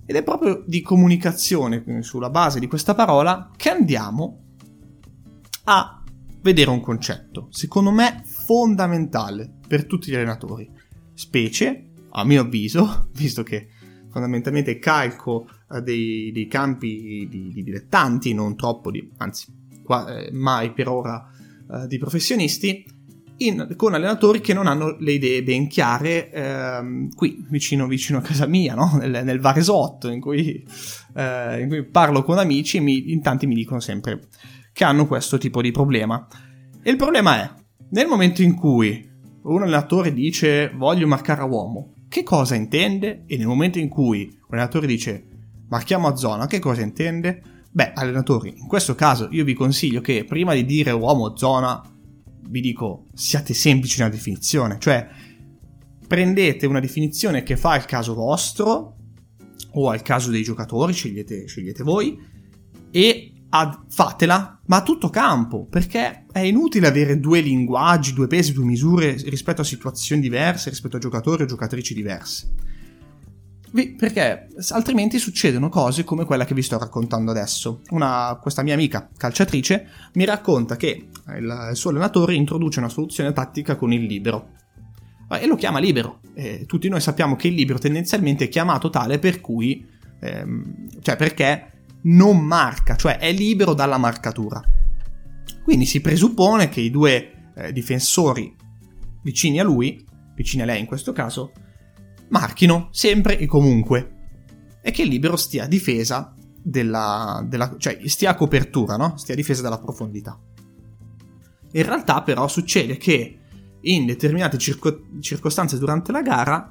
Ed 0.10 0.16
è 0.16 0.24
proprio 0.24 0.64
di 0.66 0.82
comunicazione, 0.82 2.02
sulla 2.02 2.30
base 2.30 2.62
di 2.62 2.68
questa 2.68 2.96
parola, 2.96 3.52
che 3.58 3.70
andiamo 3.70 4.40
a 5.66 6.02
vedere 6.42 6.70
un 6.70 6.80
concetto, 6.80 7.50
secondo 7.52 7.92
me 7.92 8.22
fondamentale 8.24 9.52
per 9.68 9.86
tutti 9.86 10.10
gli 10.10 10.16
allenatori, 10.16 10.72
specie, 11.14 11.90
a 12.12 12.24
mio 12.24 12.42
avviso, 12.42 13.10
visto 13.16 13.44
che 13.44 13.68
fondamentalmente 14.10 14.80
calco 14.80 15.50
eh, 15.70 15.82
dei, 15.82 16.32
dei, 16.32 16.48
campi 16.48 17.28
di, 17.30 17.52
di, 17.52 17.64
dilettanti, 17.64 18.34
non 18.34 18.56
troppo 18.56 18.92
di, 18.92 19.12
anzi, 19.18 19.54
qua, 19.84 20.08
eh, 20.08 20.32
mai 20.32 20.72
per 20.72 20.88
ora 20.88 21.30
eh, 21.70 21.88
di 21.88 21.98
professionisti, 21.98 22.86
in, 23.38 23.74
con 23.76 23.94
allenatori 23.94 24.42
che 24.42 24.54
non 24.54 24.68
hanno 24.68 24.98
le 25.00 25.12
idee 25.12 25.44
ben 25.44 25.68
chiare 25.68 26.32
ehm, 26.32 27.14
qui 27.14 27.46
vicino, 27.50 27.88
vicino, 27.88 28.20
a 28.20 28.22
casa 28.22 28.46
mia, 28.48 28.74
no? 28.74 28.98
nel, 29.00 29.24
nel 29.24 29.40
Varesotto, 29.40 30.10
in 30.10 30.20
cui, 30.20 30.66
eh, 31.16 31.62
in 31.62 31.68
cui, 31.68 31.86
parlo 31.86 32.24
con 32.24 32.38
amici 32.38 32.78
e 32.78 32.80
mi, 32.80 33.12
in 33.12 33.22
tanti 33.22 33.46
mi 33.48 33.56
dicono 33.56 33.80
sempre 33.80 34.28
che 34.74 34.84
hanno 34.84 35.08
questo 35.08 35.38
tipo 35.38 35.62
di 35.62 35.72
problema. 35.72 36.28
E 36.82 36.90
il 36.90 36.98
problema 36.98 37.42
è, 37.42 37.52
nel 37.90 38.08
momento 38.08 38.42
in 38.42 38.56
cui 38.56 39.08
un 39.44 39.62
allenatore 39.62 40.14
dice 40.14 40.72
voglio 40.76 41.08
marcare 41.08 41.42
a 41.42 41.46
uomo, 41.46 41.94
che 42.10 42.24
cosa 42.24 42.56
intende? 42.56 43.24
E 43.28 43.38
nel 43.38 43.48
momento 43.48 43.80
in 43.80 43.90
cui 43.90 44.26
un 44.26 44.54
allenatore 44.54 44.88
dice 44.88 45.26
marchiamo 45.70 46.08
a 46.08 46.16
zona, 46.16 46.48
che 46.48 46.60
cosa 46.60 46.82
intende? 46.82 47.42
Beh, 47.72 47.92
allenatori, 47.94 48.56
in 48.58 48.68
questo 48.68 48.96
caso 48.96 49.28
io 49.32 49.44
vi 49.44 49.54
consiglio 49.54 50.02
che 50.02 50.26
prima 50.26 50.54
di 50.54 50.66
dire 50.66 50.92
uomo 50.92 51.36
zona, 51.38 51.82
vi 52.50 52.62
dico 52.62 53.06
siate 53.14 53.54
semplici 53.54 54.00
nella 54.00 54.12
definizione, 54.12 54.78
cioè 54.80 55.08
prendete 56.08 56.66
una 56.66 56.80
definizione 56.80 57.44
che 57.44 57.58
fa 57.58 57.76
il 57.76 57.86
caso 57.86 58.14
vostro 58.14 58.96
o 59.72 59.90
al 59.90 60.02
caso 60.02 60.32
dei 60.32 60.44
giocatori, 60.44 60.94
scegliete, 60.94 61.48
scegliete 61.48 61.84
voi, 61.84 62.18
e 62.92 63.32
ad, 63.50 63.86
fatela, 63.90 64.60
ma 64.66 64.78
a 64.78 64.84
tutto 64.84 65.10
campo, 65.10 65.66
perché 65.66 66.26
è 66.32 66.40
inutile 66.40 66.88
avere 66.88 67.20
due 67.20 67.42
linguaggi, 67.42 68.14
due 68.14 68.28
pesi, 68.28 68.54
due 68.54 68.66
misure 68.66 69.14
rispetto 69.26 69.62
a 69.62 69.66
situazioni 69.66 70.22
diverse, 70.22 70.70
rispetto 70.70 70.98
a 70.98 71.00
giocatori 71.00 71.44
o 71.44 71.46
giocatrici 71.46 71.94
diverse. 71.94 72.54
Perché 73.72 74.48
altrimenti 74.70 75.20
succedono 75.20 75.70
cose 75.70 76.04
come 76.04 76.26
quella 76.26 76.46
che 76.46 76.54
vi 76.54 76.62
sto 76.62 76.78
raccontando 76.78 77.32
adesso. 77.32 77.82
Una, 77.90 78.38
questa 78.42 78.64
mia 78.64 78.74
amica 78.74 79.10
calciatrice 79.16 79.88
mi 80.14 80.26
racconta 80.26 80.78
che 80.78 81.10
il, 81.38 81.68
il 81.70 81.76
suo 81.76 81.90
allenatore 81.90 82.34
introduce 82.34 82.80
una 82.80 82.90
soluzione 82.90 83.34
tattica 83.34 83.76
con 83.76 83.92
il 83.92 84.04
libero 84.04 84.56
e 85.30 85.46
lo 85.46 85.56
chiama 85.56 85.80
libero. 85.80 86.22
E 86.34 86.66
tutti 86.66 86.88
noi 86.88 87.02
sappiamo 87.02 87.36
che 87.36 87.50
il 87.50 87.56
libero 87.56 87.80
tendenzialmente 87.80 88.46
è 88.46 88.50
chiamato 88.50 88.90
tale 88.90 89.20
per 89.20 89.42
cui, 89.42 89.86
ehm, 90.22 91.02
cioè 91.02 91.18
perché 91.18 91.72
non 92.04 92.40
marca, 92.40 92.96
cioè 92.96 93.18
è 93.18 93.32
libero 93.34 93.74
dalla 93.74 93.98
marcatura. 93.98 94.62
Quindi 95.64 95.86
si 95.86 96.00
presuppone 96.00 96.70
che 96.70 96.80
i 96.80 96.90
due 96.90 97.50
eh, 97.56 97.74
difensori 97.74 98.56
vicini 99.22 99.60
a 99.60 99.64
lui, 99.64 100.06
vicini 100.34 100.62
a 100.62 100.66
lei 100.66 100.80
in 100.80 100.86
questo 100.86 101.12
caso, 101.12 101.52
marchino 102.30 102.90
sempre 102.92 103.38
e 103.38 103.46
comunque 103.46 104.16
e 104.82 104.92
che 104.92 105.04
il 105.04 105.10
libero 105.10 105.36
stia 105.36 105.66
a 105.66 105.68
difesa 105.68 106.34
della, 106.62 107.44
della 107.48 107.76
cioè 107.78 108.00
stia 108.06 108.32
a 108.32 108.36
copertura, 108.36 108.96
no? 108.96 109.18
Stia 109.18 109.34
a 109.34 109.38
difesa 109.38 109.62
dalla 109.62 109.80
profondità. 109.80 110.40
In 111.72 111.84
realtà 111.84 112.22
però 112.22 112.48
succede 112.48 112.98
che 112.98 113.40
in 113.82 114.06
determinate 114.06 114.58
circo- 114.58 115.04
circostanze 115.20 115.78
durante 115.78 116.12
la 116.12 116.22
gara 116.22 116.70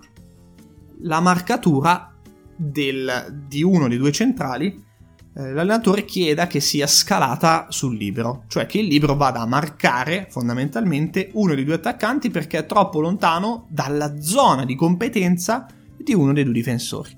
la 1.01 1.21
marcatura 1.21 2.15
del, 2.57 3.45
di 3.47 3.63
uno 3.63 3.89
dei 3.89 3.99
due 3.99 4.13
centrali 4.13 4.85
eh, 5.39 5.53
l'allenatore 5.53 6.07
chieda 6.07 6.47
che 6.47 6.61
sia 6.61 6.87
scalata 6.87 7.67
sul 7.69 7.95
libero, 7.95 8.45
cioè 8.49 8.65
che 8.65 8.79
il 8.79 8.87
libero 8.87 9.17
vada 9.17 9.41
a 9.41 9.47
marcare 9.47 10.29
fondamentalmente 10.31 11.29
uno 11.35 11.55
dei 11.55 11.65
due 11.65 11.75
attaccanti 11.75 12.31
perché 12.31 12.57
è 12.57 12.67
troppo 12.67 13.01
lontano 13.01 13.67
dalla 13.69 14.19
zona 14.19 14.65
di 14.65 14.75
competenza 14.75 15.67
di 15.95 16.15
uno 16.15 16.33
dei 16.33 16.43
due 16.43 16.55
difensori. 16.55 17.11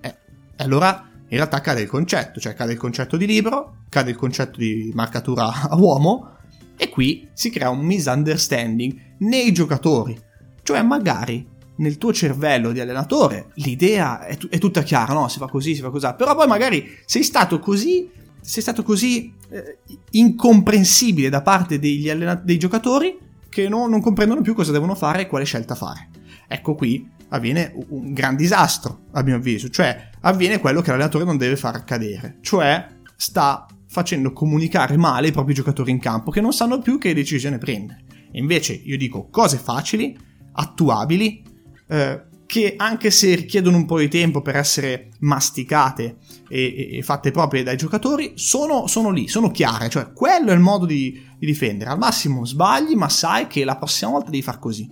Eh, 0.00 0.16
allora 0.58 1.10
in 1.28 1.36
realtà 1.36 1.60
cade 1.60 1.80
il 1.80 1.88
concetto, 1.88 2.38
cioè 2.38 2.54
cade 2.54 2.74
il 2.74 2.78
concetto 2.78 3.16
di 3.16 3.26
libero, 3.26 3.78
cade 3.88 4.10
il 4.10 4.16
concetto 4.16 4.60
di 4.60 4.92
marcatura 4.94 5.68
a 5.68 5.76
uomo 5.76 6.36
e 6.76 6.88
qui 6.88 7.28
si 7.32 7.50
crea 7.50 7.70
un 7.70 7.80
misunderstanding 7.80 9.16
nei 9.18 9.50
giocatori, 9.50 10.16
cioè 10.62 10.80
magari 10.82 11.54
nel 11.76 11.98
tuo 11.98 12.12
cervello 12.12 12.72
di 12.72 12.80
allenatore 12.80 13.50
l'idea 13.54 14.24
è, 14.24 14.36
t- 14.36 14.48
è, 14.48 14.58
tutta 14.58 14.82
chiara, 14.82 15.12
no? 15.12 15.28
Si 15.28 15.38
fa 15.38 15.46
così, 15.46 15.74
si 15.74 15.80
fa 15.80 15.90
così. 15.90 16.06
Però 16.16 16.34
poi 16.34 16.46
magari 16.46 16.98
sei 17.04 17.22
stato 17.22 17.58
così, 17.58 18.10
sei 18.40 18.62
stato 18.62 18.82
così 18.82 19.32
eh, 19.50 19.78
incomprensibile 20.12 21.28
da 21.28 21.42
parte 21.42 21.78
degli 21.78 22.08
allena- 22.08 22.34
dei 22.34 22.58
giocatori 22.58 23.18
che 23.48 23.68
no, 23.68 23.86
non 23.86 24.00
comprendono 24.00 24.42
più 24.42 24.54
cosa 24.54 24.72
devono 24.72 24.94
fare 24.94 25.22
e 25.22 25.26
quale 25.26 25.44
scelta 25.44 25.74
fare. 25.74 26.08
Ecco 26.48 26.74
qui 26.74 27.08
avviene 27.30 27.74
un 27.88 28.12
gran 28.12 28.36
disastro, 28.36 29.00
a 29.12 29.22
mio 29.22 29.36
avviso, 29.36 29.68
cioè 29.68 30.10
avviene 30.20 30.60
quello 30.60 30.80
che 30.80 30.90
l'allenatore 30.90 31.24
non 31.24 31.36
deve 31.36 31.56
far 31.56 31.74
accadere, 31.74 32.38
cioè 32.40 32.86
sta 33.16 33.66
facendo 33.88 34.32
comunicare 34.32 34.96
male 34.96 35.28
i 35.28 35.32
propri 35.32 35.54
giocatori 35.54 35.90
in 35.90 35.98
campo 35.98 36.30
che 36.30 36.40
non 36.40 36.52
sanno 36.52 36.78
più 36.78 36.98
che 36.98 37.14
decisione 37.14 37.58
prendere. 37.58 38.04
Invece 38.32 38.74
io 38.74 38.96
dico 38.96 39.28
cose 39.30 39.56
facili, 39.56 40.16
attuabili, 40.52 41.42
eh, 41.88 42.22
che 42.46 42.74
anche 42.76 43.10
se 43.10 43.34
richiedono 43.34 43.76
un 43.76 43.86
po' 43.86 43.98
di 43.98 44.08
tempo 44.08 44.40
per 44.40 44.56
essere 44.56 45.10
masticate 45.20 46.18
e, 46.48 46.98
e 46.98 47.02
fatte 47.02 47.32
proprie 47.32 47.64
dai 47.64 47.76
giocatori, 47.76 48.32
sono, 48.36 48.86
sono, 48.86 49.10
lì, 49.10 49.28
sono 49.28 49.50
chiare, 49.50 49.88
cioè 49.88 50.12
quello 50.12 50.50
è 50.50 50.54
il 50.54 50.60
modo 50.60 50.86
di, 50.86 51.10
di, 51.38 51.46
difendere. 51.46 51.90
Al 51.90 51.98
massimo 51.98 52.46
sbagli, 52.46 52.94
ma 52.94 53.08
sai 53.08 53.48
che 53.48 53.64
la 53.64 53.76
prossima 53.76 54.12
volta 54.12 54.30
devi 54.30 54.42
far 54.42 54.58
così. 54.58 54.88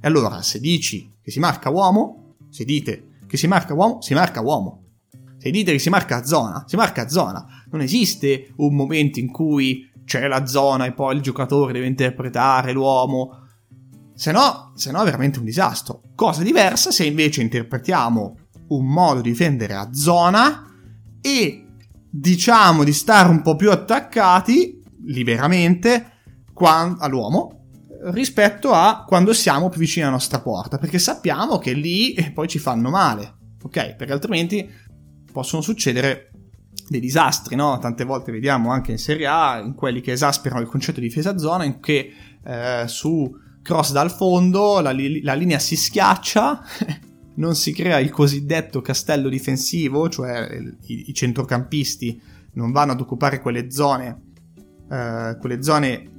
E 0.00 0.06
allora, 0.06 0.42
se 0.42 0.60
dici 0.60 1.10
che 1.22 1.30
si 1.30 1.40
marca 1.40 1.70
uomo, 1.70 2.36
se 2.50 2.64
dite 2.64 3.08
che 3.26 3.36
si 3.36 3.46
marca 3.46 3.74
uomo, 3.74 4.02
si 4.02 4.14
marca 4.14 4.40
uomo. 4.40 4.84
Se 5.38 5.50
dite 5.50 5.72
che 5.72 5.78
si 5.78 5.88
marca 5.88 6.24
zona, 6.24 6.64
si 6.66 6.76
marca 6.76 7.08
zona. 7.08 7.64
Non 7.70 7.80
esiste 7.80 8.52
un 8.56 8.74
momento 8.74 9.18
in 9.20 9.30
cui 9.30 9.90
c'è 10.04 10.26
la 10.26 10.44
zona 10.44 10.84
e 10.84 10.92
poi 10.92 11.16
il 11.16 11.22
giocatore 11.22 11.72
deve 11.72 11.86
interpretare 11.86 12.72
l'uomo 12.72 13.39
se 14.20 14.32
no, 14.32 14.72
se 14.74 14.90
no 14.90 15.00
è 15.00 15.04
veramente 15.04 15.38
un 15.38 15.46
disastro. 15.46 16.02
Cosa 16.14 16.42
diversa 16.42 16.90
se 16.90 17.06
invece 17.06 17.40
interpretiamo 17.40 18.36
un 18.68 18.84
modo 18.84 19.22
di 19.22 19.30
difendere 19.30 19.72
a 19.72 19.94
zona 19.94 20.70
e 21.22 21.66
diciamo 22.10 22.84
di 22.84 22.92
stare 22.92 23.30
un 23.30 23.40
po' 23.40 23.56
più 23.56 23.70
attaccati 23.70 24.78
liberamente 25.06 26.18
quando, 26.52 27.00
all'uomo 27.00 27.68
rispetto 28.12 28.72
a 28.72 29.06
quando 29.08 29.32
siamo 29.32 29.70
più 29.70 29.80
vicini 29.80 30.02
alla 30.02 30.12
nostra 30.12 30.40
porta, 30.40 30.76
perché 30.76 30.98
sappiamo 30.98 31.56
che 31.56 31.72
lì 31.72 32.14
poi 32.34 32.46
ci 32.46 32.58
fanno 32.58 32.90
male, 32.90 33.36
ok? 33.62 33.94
Perché 33.94 34.12
altrimenti 34.12 34.70
possono 35.32 35.62
succedere 35.62 36.30
dei 36.90 37.00
disastri, 37.00 37.56
no? 37.56 37.78
Tante 37.78 38.04
volte 38.04 38.32
vediamo 38.32 38.70
anche 38.70 38.90
in 38.90 38.98
Serie 38.98 39.26
A, 39.26 39.62
in 39.64 39.72
quelli 39.72 40.02
che 40.02 40.12
esasperano 40.12 40.60
il 40.60 40.68
concetto 40.68 41.00
di 41.00 41.06
difesa 41.06 41.38
zona, 41.38 41.64
in 41.64 41.80
che 41.80 42.12
eh, 42.44 42.84
su 42.86 43.48
cross 43.62 43.92
dal 43.92 44.10
fondo, 44.10 44.80
la, 44.80 44.90
li- 44.90 45.22
la 45.22 45.34
linea 45.34 45.58
si 45.58 45.76
schiaccia, 45.76 46.62
non 47.36 47.54
si 47.54 47.72
crea 47.72 47.98
il 47.98 48.10
cosiddetto 48.10 48.80
castello 48.80 49.28
difensivo, 49.28 50.08
cioè 50.08 50.48
i, 50.86 51.10
i 51.10 51.14
centrocampisti 51.14 52.20
non 52.52 52.72
vanno 52.72 52.92
ad 52.92 53.00
occupare 53.00 53.40
quelle 53.40 53.70
zone, 53.70 54.22
eh, 54.90 55.36
quelle 55.40 55.62
zone 55.62 56.10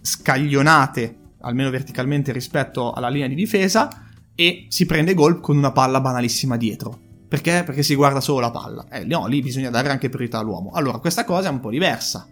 scaglionate, 0.00 1.18
almeno 1.40 1.70
verticalmente 1.70 2.32
rispetto 2.32 2.92
alla 2.92 3.08
linea 3.08 3.28
di 3.28 3.34
difesa, 3.34 4.06
e 4.34 4.66
si 4.68 4.86
prende 4.86 5.14
gol 5.14 5.40
con 5.40 5.56
una 5.56 5.72
palla 5.72 6.00
banalissima 6.00 6.56
dietro. 6.56 7.08
Perché? 7.28 7.62
Perché 7.64 7.82
si 7.82 7.94
guarda 7.94 8.20
solo 8.20 8.40
la 8.40 8.50
palla. 8.50 8.86
Eh, 8.90 9.04
no, 9.04 9.26
lì 9.26 9.40
bisogna 9.40 9.70
dare 9.70 9.88
anche 9.88 10.08
priorità 10.08 10.38
all'uomo. 10.38 10.70
Allora, 10.72 10.98
questa 10.98 11.24
cosa 11.24 11.48
è 11.48 11.52
un 11.52 11.60
po' 11.60 11.70
diversa. 11.70 12.26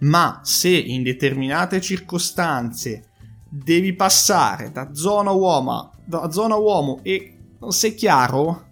Ma 0.00 0.40
se 0.42 0.70
in 0.70 1.02
determinate 1.02 1.80
circostanze 1.80 3.08
devi 3.48 3.94
passare 3.94 4.70
da 4.70 4.94
zona 4.94 5.30
uomo, 5.30 5.92
da 6.04 6.30
zona 6.30 6.56
uomo 6.56 7.00
e 7.02 7.36
non 7.58 7.72
sei 7.72 7.94
chiaro, 7.94 8.66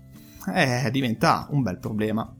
eh, 0.54 0.90
diventa 0.90 1.46
un 1.50 1.62
bel 1.62 1.78
problema. 1.78 2.34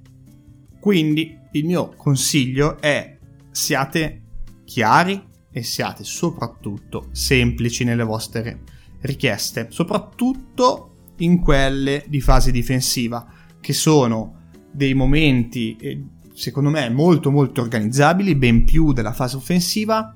Quindi 0.81 1.39
il 1.53 1.65
mio 1.65 1.95
consiglio 1.97 2.81
è 2.81 3.19
siate 3.51 4.23
chiari 4.65 5.23
e 5.51 5.63
siate 5.63 6.05
soprattutto 6.05 7.09
semplici 7.13 7.85
nelle 7.85 8.03
vostre, 8.03 8.63
richieste, 9.01 9.69
soprattutto 9.71 11.13
in 11.19 11.41
quelle 11.41 12.05
di 12.09 12.21
fase 12.21 12.51
difensiva, 12.51 13.27
che 13.61 13.73
sono 13.73 14.43
dei 14.71 14.95
momenti, 14.95 15.77
eh, 15.77 16.05
secondo 16.35 16.71
me, 16.71 16.89
molto 16.91 17.31
molto 17.31 17.61
organizzabili, 17.61 18.35
ben 18.35 18.65
più 18.65 18.93
della 18.93 19.13
fase 19.13 19.37
offensiva, 19.37 20.15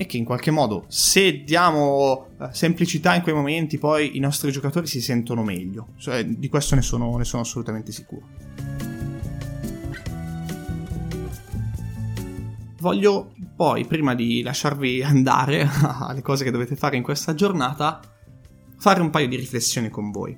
e 0.00 0.06
che 0.06 0.16
in 0.16 0.24
qualche 0.24 0.50
modo, 0.50 0.86
se 0.88 1.44
diamo 1.44 2.28
eh, 2.40 2.48
semplicità 2.52 3.14
in 3.14 3.20
quei 3.20 3.34
momenti, 3.34 3.76
poi 3.76 4.16
i 4.16 4.18
nostri 4.18 4.50
giocatori 4.50 4.86
si 4.86 4.98
sentono 4.98 5.42
meglio. 5.42 5.88
Cioè, 5.98 6.24
di 6.24 6.48
questo 6.48 6.74
ne 6.74 6.80
sono, 6.80 7.14
ne 7.18 7.24
sono 7.24 7.42
assolutamente 7.42 7.92
sicuro. 7.92 8.26
Voglio 12.78 13.34
poi, 13.54 13.84
prima 13.84 14.14
di 14.14 14.40
lasciarvi 14.40 15.02
andare 15.04 15.68
alle 16.00 16.22
cose 16.22 16.44
che 16.44 16.50
dovete 16.50 16.76
fare 16.76 16.96
in 16.96 17.02
questa 17.02 17.34
giornata, 17.34 18.00
fare 18.78 19.02
un 19.02 19.10
paio 19.10 19.28
di 19.28 19.36
riflessioni 19.36 19.90
con 19.90 20.10
voi. 20.10 20.34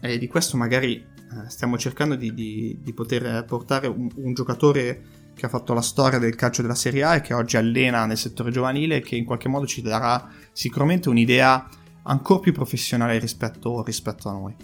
E 0.00 0.18
di 0.18 0.28
questo 0.28 0.56
magari 0.56 0.94
eh, 0.94 1.50
stiamo 1.50 1.76
cercando 1.78 2.14
di, 2.14 2.32
di, 2.32 2.78
di 2.80 2.92
poter 2.92 3.44
portare 3.44 3.88
un, 3.88 4.08
un, 4.14 4.34
giocatore 4.34 5.23
che 5.34 5.46
ha 5.46 5.48
fatto 5.48 5.74
la 5.74 5.82
storia 5.82 6.18
del 6.18 6.34
calcio 6.34 6.62
della 6.62 6.74
Serie 6.74 7.02
A 7.02 7.16
e 7.16 7.20
che 7.20 7.34
oggi 7.34 7.56
allena 7.56 8.06
nel 8.06 8.16
settore 8.16 8.50
giovanile, 8.50 9.00
che 9.00 9.16
in 9.16 9.24
qualche 9.24 9.48
modo 9.48 9.66
ci 9.66 9.82
darà 9.82 10.28
sicuramente 10.52 11.08
un'idea 11.08 11.68
ancora 12.04 12.40
più 12.40 12.52
professionale 12.52 13.18
rispetto, 13.18 13.82
rispetto 13.82 14.28
a 14.28 14.32
noi. 14.32 14.54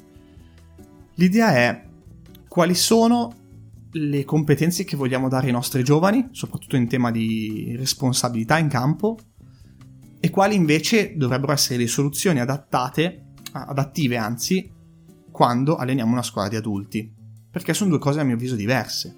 L'idea 1.15 1.55
è 1.55 1.85
quali 2.49 2.75
sono 2.75 3.35
le 3.93 4.25
competenze 4.25 4.85
che 4.85 4.97
vogliamo 4.97 5.29
dare 5.29 5.47
ai 5.47 5.53
nostri 5.53 5.83
giovani, 5.83 6.29
soprattutto 6.31 6.77
in 6.77 6.89
tema 6.89 7.11
di 7.11 7.75
responsabilità 7.77 8.59
in 8.59 8.69
campo, 8.69 9.19
e 10.21 10.31
quali 10.31 10.55
invece 10.55 11.15
dovrebbero 11.17 11.53
essere 11.53 11.79
le 11.79 11.87
soluzioni 11.87 12.41
adattate, 12.41 13.33
adattive 13.53 14.17
anzi, 14.17 14.71
quando 15.31 15.77
alleniamo 15.77 16.13
una 16.13 16.23
squadra 16.23 16.51
di 16.51 16.57
adulti. 16.57 17.13
Perché 17.51 17.75
sono 17.75 17.91
due 17.91 17.99
cose 17.99 18.21
a 18.21 18.25
mio 18.25 18.35
avviso 18.35 18.55
diverse. 18.55 19.17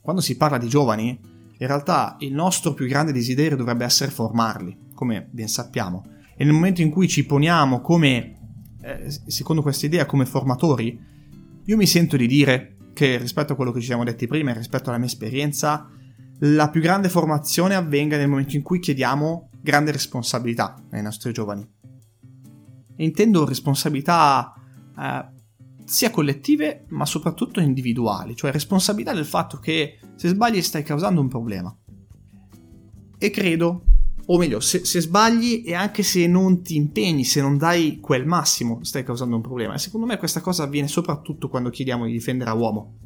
Quando 0.00 0.22
si 0.22 0.36
parla 0.36 0.58
di 0.58 0.68
giovani, 0.68 1.18
in 1.58 1.66
realtà 1.66 2.16
il 2.20 2.32
nostro 2.32 2.72
più 2.72 2.86
grande 2.86 3.12
desiderio 3.12 3.56
dovrebbe 3.56 3.84
essere 3.84 4.10
formarli, 4.10 4.88
come 4.94 5.28
ben 5.30 5.48
sappiamo. 5.48 6.04
E 6.36 6.44
nel 6.44 6.54
momento 6.54 6.80
in 6.80 6.90
cui 6.90 7.06
ci 7.06 7.26
poniamo 7.26 7.80
come, 7.80 8.38
eh, 8.80 9.10
secondo 9.26 9.60
questa 9.60 9.86
idea, 9.86 10.06
come 10.06 10.24
formatori, 10.24 10.98
io 11.64 11.76
mi 11.76 11.86
sento 11.86 12.16
di 12.16 12.26
dire 12.26 12.76
che 12.94 13.18
rispetto 13.18 13.52
a 13.52 13.56
quello 13.56 13.72
che 13.72 13.80
ci 13.80 13.86
siamo 13.86 14.04
detti 14.04 14.26
prima 14.26 14.50
e 14.50 14.54
rispetto 14.54 14.88
alla 14.88 14.98
mia 14.98 15.06
esperienza, 15.06 15.88
la 16.40 16.70
più 16.70 16.80
grande 16.80 17.10
formazione 17.10 17.74
avvenga 17.74 18.16
nel 18.16 18.28
momento 18.28 18.56
in 18.56 18.62
cui 18.62 18.78
chiediamo 18.78 19.50
grande 19.60 19.92
responsabilità 19.92 20.82
ai 20.90 21.02
nostri 21.02 21.32
giovani. 21.32 21.66
E 22.96 23.04
intendo 23.04 23.44
responsabilità 23.44 24.54
eh, 24.98 25.39
sia 25.90 26.10
collettive 26.10 26.84
ma 26.90 27.04
soprattutto 27.04 27.58
individuali, 27.58 28.36
cioè 28.36 28.52
responsabilità 28.52 29.12
del 29.12 29.24
fatto 29.24 29.58
che 29.58 29.98
se 30.14 30.28
sbagli 30.28 30.62
stai 30.62 30.84
causando 30.84 31.20
un 31.20 31.26
problema. 31.26 31.76
E 33.18 33.30
credo, 33.30 33.82
o 34.26 34.38
meglio, 34.38 34.60
se, 34.60 34.84
se, 34.84 35.00
sbagli 35.00 35.64
e 35.66 35.74
anche 35.74 36.04
se 36.04 36.28
non 36.28 36.62
ti 36.62 36.76
impegni, 36.76 37.24
se 37.24 37.40
non 37.40 37.58
dai 37.58 37.98
quel 37.98 38.24
massimo, 38.24 38.84
stai 38.84 39.02
causando 39.02 39.34
un 39.34 39.42
problema. 39.42 39.74
E 39.74 39.78
secondo 39.78 40.06
me 40.06 40.16
questa 40.16 40.40
cosa 40.40 40.62
avviene 40.62 40.86
soprattutto 40.86 41.48
quando 41.48 41.70
chiediamo 41.70 42.06
di 42.06 42.12
difendere 42.12 42.50
a 42.50 42.54
uomo. 42.54 42.96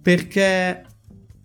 Perché 0.00 0.86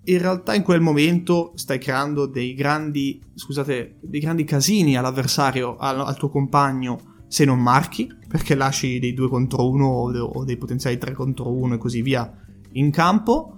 in 0.06 0.18
realtà 0.20 0.56
in 0.56 0.64
quel 0.64 0.80
momento 0.80 1.52
stai 1.56 1.80
creando 1.80 2.28
dei 2.28 2.54
grandi, 2.54 3.22
scusate, 3.36 3.98
dei 4.02 4.22
grandi 4.22 4.46
casini 4.46 4.96
all'avversario, 4.96 5.76
al, 5.76 6.00
al 6.00 6.16
tuo 6.16 6.30
compagno, 6.30 7.13
se 7.34 7.46
non 7.46 7.60
marchi, 7.60 8.08
perché 8.28 8.54
lasci 8.54 9.00
dei 9.00 9.16
2 9.16 9.28
contro 9.28 9.68
1 9.68 9.86
o 9.88 10.44
dei 10.44 10.56
potenziali 10.56 11.00
3 11.00 11.14
contro 11.14 11.52
1 11.52 11.74
e 11.74 11.78
così 11.80 12.04
via 12.04 12.32
in 12.74 12.92
campo, 12.92 13.58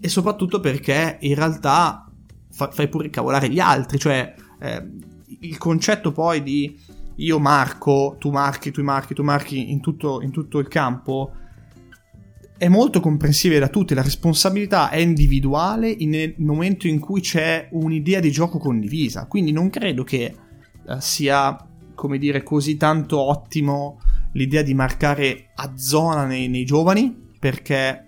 e 0.00 0.08
soprattutto 0.08 0.58
perché 0.58 1.18
in 1.20 1.36
realtà 1.36 2.10
fa, 2.50 2.72
fai 2.72 2.88
pure 2.88 3.08
cavolare 3.08 3.50
gli 3.50 3.60
altri, 3.60 4.00
cioè 4.00 4.34
eh, 4.58 4.84
il 5.42 5.56
concetto 5.58 6.10
poi 6.10 6.42
di 6.42 6.76
io 7.14 7.38
marco, 7.38 8.16
tu 8.18 8.32
marchi, 8.32 8.72
tu 8.72 8.82
marchi, 8.82 9.14
tu 9.14 9.22
marchi 9.22 9.70
in 9.70 9.80
tutto, 9.80 10.20
in 10.20 10.32
tutto 10.32 10.58
il 10.58 10.66
campo 10.66 11.30
è 12.56 12.66
molto 12.66 12.98
comprensibile 12.98 13.60
da 13.60 13.68
tutti, 13.68 13.94
la 13.94 14.02
responsabilità 14.02 14.90
è 14.90 14.96
individuale 14.96 15.94
nel 16.00 16.34
momento 16.38 16.88
in 16.88 16.98
cui 16.98 17.20
c'è 17.20 17.68
un'idea 17.70 18.18
di 18.18 18.32
gioco 18.32 18.58
condivisa, 18.58 19.28
quindi 19.28 19.52
non 19.52 19.70
credo 19.70 20.02
che 20.02 20.34
uh, 20.84 20.96
sia, 20.98 21.56
come 21.98 22.16
dire, 22.18 22.44
così 22.44 22.76
tanto 22.76 23.18
ottimo 23.18 24.00
l'idea 24.34 24.62
di 24.62 24.72
marcare 24.72 25.50
a 25.56 25.72
zona 25.74 26.26
nei, 26.26 26.46
nei 26.46 26.64
giovani, 26.64 27.12
perché 27.40 28.04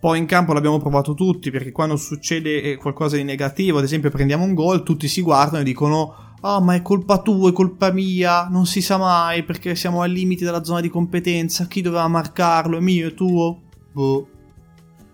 poi 0.00 0.18
in 0.18 0.26
campo 0.26 0.52
l'abbiamo 0.52 0.78
provato 0.78 1.14
tutti, 1.14 1.52
perché 1.52 1.70
quando 1.70 1.94
succede 1.96 2.60
eh, 2.60 2.76
qualcosa 2.76 3.14
di 3.14 3.22
negativo, 3.22 3.78
ad 3.78 3.84
esempio 3.84 4.10
prendiamo 4.10 4.44
un 4.44 4.52
gol, 4.52 4.82
tutti 4.82 5.06
si 5.06 5.22
guardano 5.22 5.62
e 5.62 5.64
dicono 5.64 6.22
Ah, 6.40 6.56
oh, 6.56 6.60
ma 6.60 6.74
è 6.74 6.82
colpa 6.82 7.22
tua, 7.22 7.48
è 7.48 7.52
colpa 7.52 7.90
mia, 7.90 8.48
non 8.48 8.66
si 8.66 8.82
sa 8.82 8.98
mai 8.98 9.44
perché 9.44 9.74
siamo 9.74 10.02
al 10.02 10.10
limite 10.10 10.44
della 10.44 10.62
zona 10.62 10.82
di 10.82 10.90
competenza. 10.90 11.66
Chi 11.66 11.80
doveva 11.80 12.06
marcarlo? 12.06 12.76
È 12.76 12.80
mio, 12.80 13.08
è 13.08 13.14
tuo? 13.14 13.62
Boh. 13.92 14.28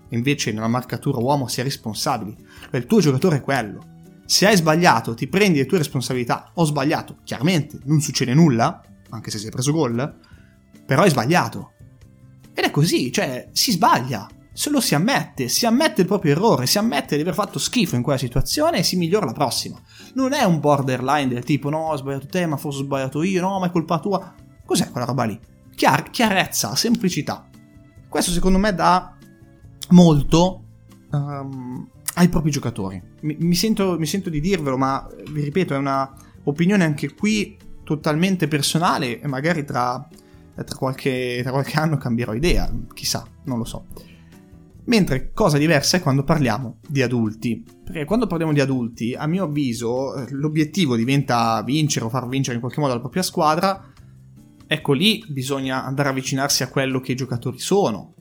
Invece 0.08 0.50
nella 0.50 0.66
marcatura 0.66 1.20
uomo 1.20 1.46
si 1.46 1.60
è 1.60 1.62
responsabili. 1.62 2.36
Il 2.72 2.86
tuo 2.86 2.98
giocatore 2.98 3.36
è 3.36 3.40
quello. 3.42 3.99
Se 4.30 4.46
hai 4.46 4.56
sbagliato, 4.56 5.14
ti 5.14 5.26
prendi 5.26 5.58
le 5.58 5.66
tue 5.66 5.78
responsabilità. 5.78 6.52
Ho 6.54 6.64
sbagliato, 6.64 7.16
chiaramente, 7.24 7.80
non 7.86 8.00
succede 8.00 8.32
nulla, 8.32 8.80
anche 9.08 9.28
se 9.28 9.44
è 9.44 9.50
preso 9.50 9.72
gol, 9.72 10.18
però 10.86 11.02
hai 11.02 11.10
sbagliato. 11.10 11.72
Ed 12.54 12.62
è 12.62 12.70
così, 12.70 13.10
cioè, 13.10 13.48
si 13.50 13.72
sbaglia. 13.72 14.28
Se 14.52 14.70
lo 14.70 14.80
si 14.80 14.94
ammette, 14.94 15.48
si 15.48 15.66
ammette 15.66 16.02
il 16.02 16.06
proprio 16.06 16.30
errore, 16.30 16.66
si 16.66 16.78
ammette 16.78 17.16
di 17.16 17.22
aver 17.22 17.34
fatto 17.34 17.58
schifo 17.58 17.96
in 17.96 18.02
quella 18.02 18.20
situazione 18.20 18.78
e 18.78 18.82
si 18.84 18.94
migliora 18.94 19.26
la 19.26 19.32
prossima. 19.32 19.82
Non 20.14 20.32
è 20.32 20.44
un 20.44 20.60
borderline 20.60 21.26
del 21.26 21.42
tipo 21.42 21.68
no, 21.68 21.88
ho 21.88 21.96
sbagliato 21.96 22.28
te, 22.28 22.46
ma 22.46 22.56
forse 22.56 22.82
ho 22.82 22.84
sbagliato 22.84 23.24
io, 23.24 23.40
no, 23.40 23.58
ma 23.58 23.66
è 23.66 23.72
colpa 23.72 23.98
tua. 23.98 24.32
Cos'è 24.64 24.90
quella 24.90 25.06
roba 25.06 25.24
lì? 25.24 25.36
Chiar- 25.74 26.08
chiarezza, 26.08 26.76
semplicità. 26.76 27.48
Questo 28.08 28.30
secondo 28.30 28.58
me 28.58 28.72
dà 28.72 29.12
molto 29.88 30.62
um, 31.10 31.88
ai 32.14 32.28
propri 32.28 32.50
giocatori. 32.50 33.00
Mi, 33.22 33.36
mi, 33.38 33.54
sento, 33.54 33.98
mi, 33.98 34.06
sento, 34.06 34.30
di 34.30 34.40
dirvelo, 34.40 34.76
ma 34.76 35.06
vi 35.30 35.42
ripeto, 35.42 35.74
è 35.74 35.78
una 35.78 36.12
opinione 36.44 36.84
anche 36.84 37.14
qui 37.14 37.56
totalmente 37.84 38.48
personale 38.48 39.20
e 39.20 39.26
magari 39.26 39.64
tra, 39.64 40.06
tra, 40.54 40.76
qualche, 40.76 41.40
tra 41.42 41.50
qualche 41.50 41.78
anno 41.78 41.96
cambierò 41.96 42.34
idea, 42.34 42.70
chissà, 42.94 43.26
non 43.44 43.58
lo 43.58 43.64
so. 43.64 43.86
Mentre 44.84 45.32
cosa 45.32 45.58
diversa 45.58 45.98
è 45.98 46.00
quando 46.00 46.24
parliamo 46.24 46.78
di 46.86 47.02
adulti. 47.02 47.64
Perché 47.84 48.04
quando 48.04 48.26
parliamo 48.26 48.52
di 48.52 48.60
adulti, 48.60 49.14
a 49.14 49.26
mio 49.26 49.44
avviso, 49.44 50.26
l'obiettivo 50.30 50.96
diventa 50.96 51.62
vincere 51.62 52.06
o 52.06 52.08
far 52.08 52.26
vincere 52.28 52.54
in 52.54 52.60
qualche 52.60 52.80
modo 52.80 52.94
la 52.94 53.00
propria 53.00 53.22
squadra, 53.22 53.90
Ecco 54.72 54.92
lì 54.92 55.24
bisogna 55.26 55.84
andare 55.84 56.06
a 56.06 56.12
avvicinarsi 56.12 56.62
a 56.62 56.68
quello 56.68 57.00
che 57.00 57.10
i 57.10 57.16
giocatori 57.16 57.58
sono. 57.58 58.14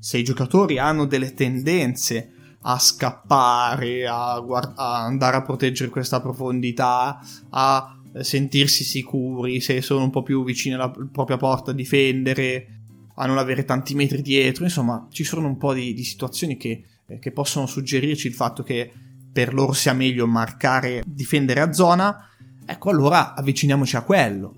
Se 0.00 0.18
i 0.18 0.24
giocatori 0.24 0.76
hanno 0.76 1.06
delle 1.06 1.34
tendenze 1.34 2.32
a 2.70 2.78
scappare, 2.78 4.06
a, 4.06 4.38
guard- 4.40 4.74
a 4.76 5.02
andare 5.04 5.36
a 5.36 5.42
proteggere 5.42 5.88
questa 5.90 6.20
profondità, 6.20 7.18
a 7.50 7.98
sentirsi 8.20 8.84
sicuri, 8.84 9.60
se 9.60 9.80
sono 9.80 10.04
un 10.04 10.10
po' 10.10 10.22
più 10.22 10.44
vicini 10.44 10.74
alla 10.74 10.90
propria 10.90 11.38
porta 11.38 11.70
a 11.70 11.74
difendere, 11.74 12.66
a 13.14 13.26
non 13.26 13.38
avere 13.38 13.64
tanti 13.64 13.94
metri 13.94 14.20
dietro, 14.20 14.64
insomma 14.64 15.06
ci 15.10 15.24
sono 15.24 15.46
un 15.46 15.56
po' 15.56 15.72
di, 15.72 15.94
di 15.94 16.04
situazioni 16.04 16.58
che, 16.58 16.84
eh, 17.06 17.18
che 17.18 17.32
possono 17.32 17.66
suggerirci 17.66 18.26
il 18.26 18.34
fatto 18.34 18.62
che 18.62 18.92
per 19.32 19.54
loro 19.54 19.72
sia 19.72 19.94
meglio 19.94 20.26
marcare, 20.26 21.02
difendere 21.06 21.60
a 21.60 21.72
zona, 21.72 22.28
ecco 22.66 22.90
allora 22.90 23.34
avviciniamoci 23.34 23.96
a 23.96 24.02
quello. 24.02 24.54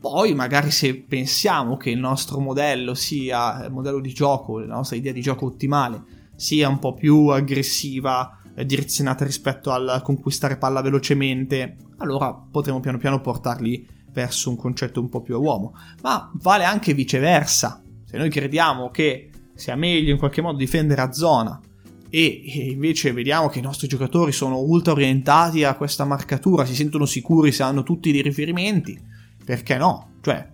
Poi 0.00 0.32
magari 0.32 0.70
se 0.70 0.94
pensiamo 0.94 1.76
che 1.76 1.90
il 1.90 1.98
nostro 1.98 2.38
modello 2.38 2.94
sia, 2.94 3.64
il 3.64 3.72
modello 3.72 4.00
di 4.00 4.12
gioco, 4.12 4.60
la 4.60 4.74
nostra 4.74 4.96
idea 4.96 5.12
di 5.12 5.20
gioco 5.20 5.46
ottimale, 5.46 6.17
sia 6.38 6.68
un 6.68 6.78
po' 6.78 6.94
più 6.94 7.26
aggressiva, 7.26 8.38
eh, 8.54 8.64
direzionata 8.64 9.24
rispetto 9.24 9.72
al 9.72 10.00
conquistare 10.04 10.56
palla 10.56 10.80
velocemente, 10.80 11.76
allora 11.96 12.32
potremo 12.32 12.78
piano 12.78 12.96
piano 12.96 13.20
portarli 13.20 13.86
verso 14.12 14.48
un 14.48 14.56
concetto 14.56 15.00
un 15.00 15.08
po' 15.08 15.20
più 15.20 15.34
a 15.34 15.38
uomo. 15.38 15.74
Ma 16.02 16.30
vale 16.34 16.62
anche 16.62 16.94
viceversa. 16.94 17.82
Se 18.04 18.16
noi 18.16 18.30
crediamo 18.30 18.90
che 18.90 19.30
sia 19.54 19.74
meglio 19.74 20.12
in 20.12 20.18
qualche 20.18 20.40
modo 20.40 20.56
difendere 20.56 21.00
a 21.00 21.12
zona 21.12 21.60
e 22.08 22.42
invece 22.70 23.12
vediamo 23.12 23.48
che 23.48 23.58
i 23.58 23.62
nostri 23.62 23.88
giocatori 23.88 24.30
sono 24.30 24.58
ultra 24.60 24.92
orientati 24.92 25.64
a 25.64 25.74
questa 25.74 26.04
marcatura, 26.04 26.64
si 26.64 26.74
sentono 26.74 27.04
sicuri 27.04 27.50
se 27.50 27.64
hanno 27.64 27.82
tutti 27.82 28.12
dei 28.12 28.22
riferimenti, 28.22 28.98
perché 29.44 29.76
no? 29.76 30.12
Cioè, 30.20 30.48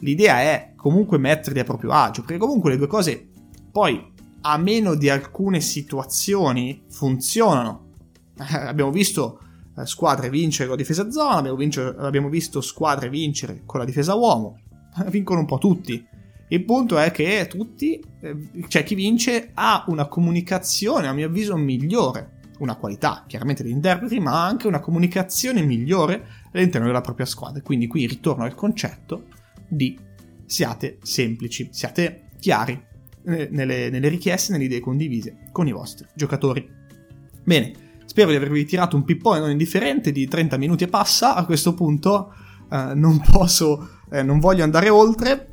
l'idea 0.00 0.40
è 0.40 0.72
comunque 0.74 1.18
metterli 1.18 1.60
a 1.60 1.64
proprio 1.64 1.90
agio, 1.90 2.22
perché 2.22 2.38
comunque 2.38 2.70
le 2.70 2.78
due 2.78 2.86
cose 2.86 3.28
poi, 3.70 4.16
a 4.42 4.56
meno 4.56 4.94
di 4.94 5.08
alcune 5.08 5.60
situazioni, 5.60 6.82
funzionano. 6.88 7.86
Eh, 8.38 8.56
abbiamo 8.56 8.90
visto 8.90 9.40
eh, 9.76 9.86
squadre 9.86 10.30
vincere 10.30 10.68
con 10.68 10.76
la 10.76 10.82
difesa 10.82 11.10
zona, 11.10 11.36
abbiamo, 11.36 11.56
vincere, 11.56 11.94
abbiamo 11.98 12.28
visto 12.28 12.60
squadre 12.60 13.08
vincere 13.08 13.62
con 13.64 13.80
la 13.80 13.86
difesa 13.86 14.14
uomo, 14.14 14.60
vincono 15.10 15.40
un 15.40 15.46
po' 15.46 15.58
tutti. 15.58 16.06
Il 16.50 16.64
punto 16.64 16.98
è 16.98 17.10
che 17.10 17.46
tutti, 17.46 18.02
cioè 18.68 18.82
chi 18.82 18.94
vince 18.94 19.50
ha 19.52 19.84
una 19.88 20.06
comunicazione, 20.06 21.06
a 21.06 21.12
mio 21.12 21.26
avviso, 21.26 21.54
migliore, 21.56 22.38
una 22.60 22.76
qualità 22.76 23.24
chiaramente 23.26 23.62
degli 23.62 23.72
interpreti, 23.72 24.18
ma 24.18 24.46
anche 24.46 24.66
una 24.66 24.80
comunicazione 24.80 25.60
migliore 25.60 26.26
all'interno 26.52 26.86
della 26.86 27.02
propria 27.02 27.26
squadra. 27.26 27.60
Quindi 27.60 27.86
qui 27.86 28.06
ritorno 28.06 28.44
al 28.44 28.54
concetto 28.54 29.24
di 29.68 29.98
siate 30.46 30.98
semplici, 31.02 31.68
siate 31.70 32.30
chiari 32.38 32.86
nelle, 33.50 33.90
nelle 33.90 34.08
richieste, 34.08 34.52
nelle 34.52 34.64
idee 34.64 34.80
condivise 34.80 35.36
con 35.52 35.66
i 35.66 35.72
vostri 35.72 36.06
giocatori. 36.14 36.68
Bene, 37.44 37.86
Spero 38.08 38.30
di 38.30 38.36
avervi 38.36 38.64
tirato 38.64 38.96
un 38.96 39.04
pippone 39.04 39.38
non 39.38 39.50
indifferente 39.50 40.12
di 40.12 40.26
30 40.26 40.56
minuti 40.56 40.84
e 40.84 40.88
passa. 40.88 41.34
A 41.34 41.44
questo 41.44 41.74
punto 41.74 42.32
eh, 42.70 42.92
non 42.94 43.20
posso, 43.20 44.00
eh, 44.10 44.22
non 44.22 44.40
voglio 44.40 44.64
andare 44.64 44.88
oltre. 44.88 45.50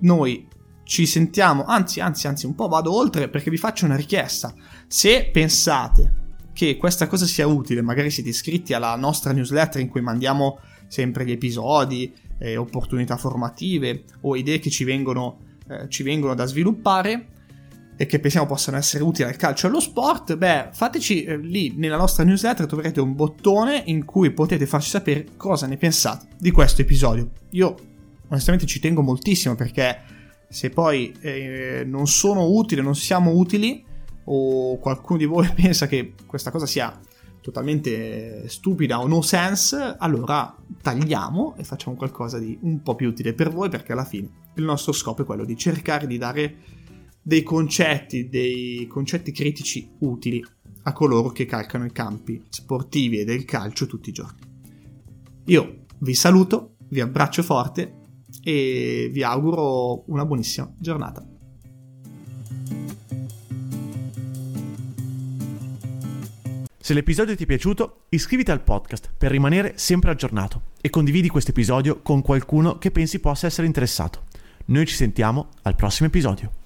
Noi 0.00 0.46
ci 0.84 1.06
sentiamo, 1.06 1.64
anzi, 1.64 2.00
anzi, 2.00 2.26
anzi, 2.26 2.44
un 2.44 2.54
po' 2.54 2.68
vado 2.68 2.94
oltre 2.94 3.30
perché 3.30 3.50
vi 3.50 3.56
faccio 3.56 3.86
una 3.86 3.96
richiesta. 3.96 4.54
Se 4.86 5.30
pensate 5.32 6.22
che 6.52 6.76
questa 6.76 7.06
cosa 7.06 7.24
sia 7.24 7.46
utile, 7.46 7.80
magari 7.80 8.10
siete 8.10 8.28
iscritti 8.28 8.74
alla 8.74 8.94
nostra 8.96 9.32
newsletter 9.32 9.80
in 9.80 9.88
cui 9.88 10.02
mandiamo 10.02 10.58
sempre 10.88 11.24
gli 11.24 11.32
episodi, 11.32 12.14
eh, 12.38 12.58
opportunità 12.58 13.16
formative 13.16 14.04
o 14.20 14.36
idee 14.36 14.58
che 14.58 14.68
ci 14.68 14.84
vengono, 14.84 15.38
eh, 15.68 15.88
ci 15.88 16.02
vengono 16.02 16.34
da 16.34 16.46
sviluppare, 16.46 17.28
e 17.96 18.06
che 18.06 18.18
pensiamo 18.18 18.46
possano 18.46 18.76
essere 18.76 19.04
utili 19.04 19.28
al 19.28 19.36
calcio 19.36 19.66
e 19.66 19.70
allo 19.70 19.80
sport, 19.80 20.36
beh, 20.36 20.70
fateci 20.72 21.24
eh, 21.24 21.36
lì 21.36 21.74
nella 21.76 21.96
nostra 21.96 22.24
newsletter 22.24 22.66
troverete 22.66 23.00
un 23.00 23.14
bottone 23.14 23.82
in 23.86 24.04
cui 24.04 24.32
potete 24.32 24.66
farci 24.66 24.90
sapere 24.90 25.26
cosa 25.36 25.66
ne 25.66 25.76
pensate 25.76 26.26
di 26.38 26.50
questo 26.50 26.82
episodio. 26.82 27.30
Io 27.50 27.74
onestamente 28.28 28.66
ci 28.66 28.80
tengo 28.80 29.02
moltissimo 29.02 29.54
perché 29.54 30.02
se 30.48 30.70
poi 30.70 31.14
eh, 31.20 31.84
non 31.86 32.06
sono 32.06 32.46
utili, 32.48 32.82
non 32.82 32.96
siamo 32.96 33.32
utili 33.32 33.84
o 34.24 34.78
qualcuno 34.78 35.18
di 35.18 35.26
voi 35.26 35.48
pensa 35.54 35.86
che 35.86 36.14
questa 36.26 36.50
cosa 36.50 36.66
sia 36.66 36.98
totalmente 37.40 38.48
stupida 38.48 39.00
o 39.00 39.06
no 39.06 39.20
sense, 39.20 39.96
allora 39.98 40.56
tagliamo 40.82 41.54
e 41.58 41.62
facciamo 41.62 41.94
qualcosa 41.94 42.38
di 42.38 42.58
un 42.62 42.82
po' 42.82 42.94
più 42.94 43.08
utile 43.08 43.34
per 43.34 43.50
voi 43.50 43.68
perché 43.68 43.92
alla 43.92 44.06
fine 44.06 44.42
il 44.56 44.64
nostro 44.64 44.92
scopo 44.92 45.22
è 45.22 45.24
quello 45.24 45.44
di 45.44 45.56
cercare 45.56 46.06
di 46.06 46.18
dare 46.18 46.56
dei 47.20 47.42
concetti, 47.42 48.28
dei 48.28 48.86
concetti 48.86 49.32
critici 49.32 49.88
utili 50.00 50.44
a 50.82 50.92
coloro 50.92 51.30
che 51.30 51.46
calcano 51.46 51.86
i 51.86 51.92
campi 51.92 52.42
sportivi 52.48 53.18
e 53.18 53.24
del 53.24 53.44
calcio 53.44 53.86
tutti 53.86 54.10
i 54.10 54.12
giorni. 54.12 54.40
Io 55.46 55.84
vi 55.98 56.14
saluto, 56.14 56.76
vi 56.88 57.00
abbraccio 57.00 57.42
forte 57.42 58.02
e 58.42 59.08
vi 59.12 59.22
auguro 59.22 60.04
una 60.10 60.26
buonissima 60.26 60.74
giornata. 60.78 61.26
Se 66.84 66.92
l'episodio 66.92 67.34
ti 67.34 67.44
è 67.44 67.46
piaciuto, 67.46 68.02
iscriviti 68.10 68.50
al 68.50 68.62
podcast 68.62 69.10
per 69.16 69.30
rimanere 69.30 69.72
sempre 69.76 70.10
aggiornato 70.10 70.72
e 70.82 70.90
condividi 70.90 71.30
questo 71.30 71.52
episodio 71.52 72.02
con 72.02 72.20
qualcuno 72.20 72.76
che 72.76 72.90
pensi 72.90 73.20
possa 73.20 73.46
essere 73.46 73.66
interessato. 73.66 74.24
Noi 74.66 74.86
ci 74.86 74.94
sentiamo 74.94 75.48
al 75.62 75.74
prossimo 75.74 76.08
episodio. 76.08 76.63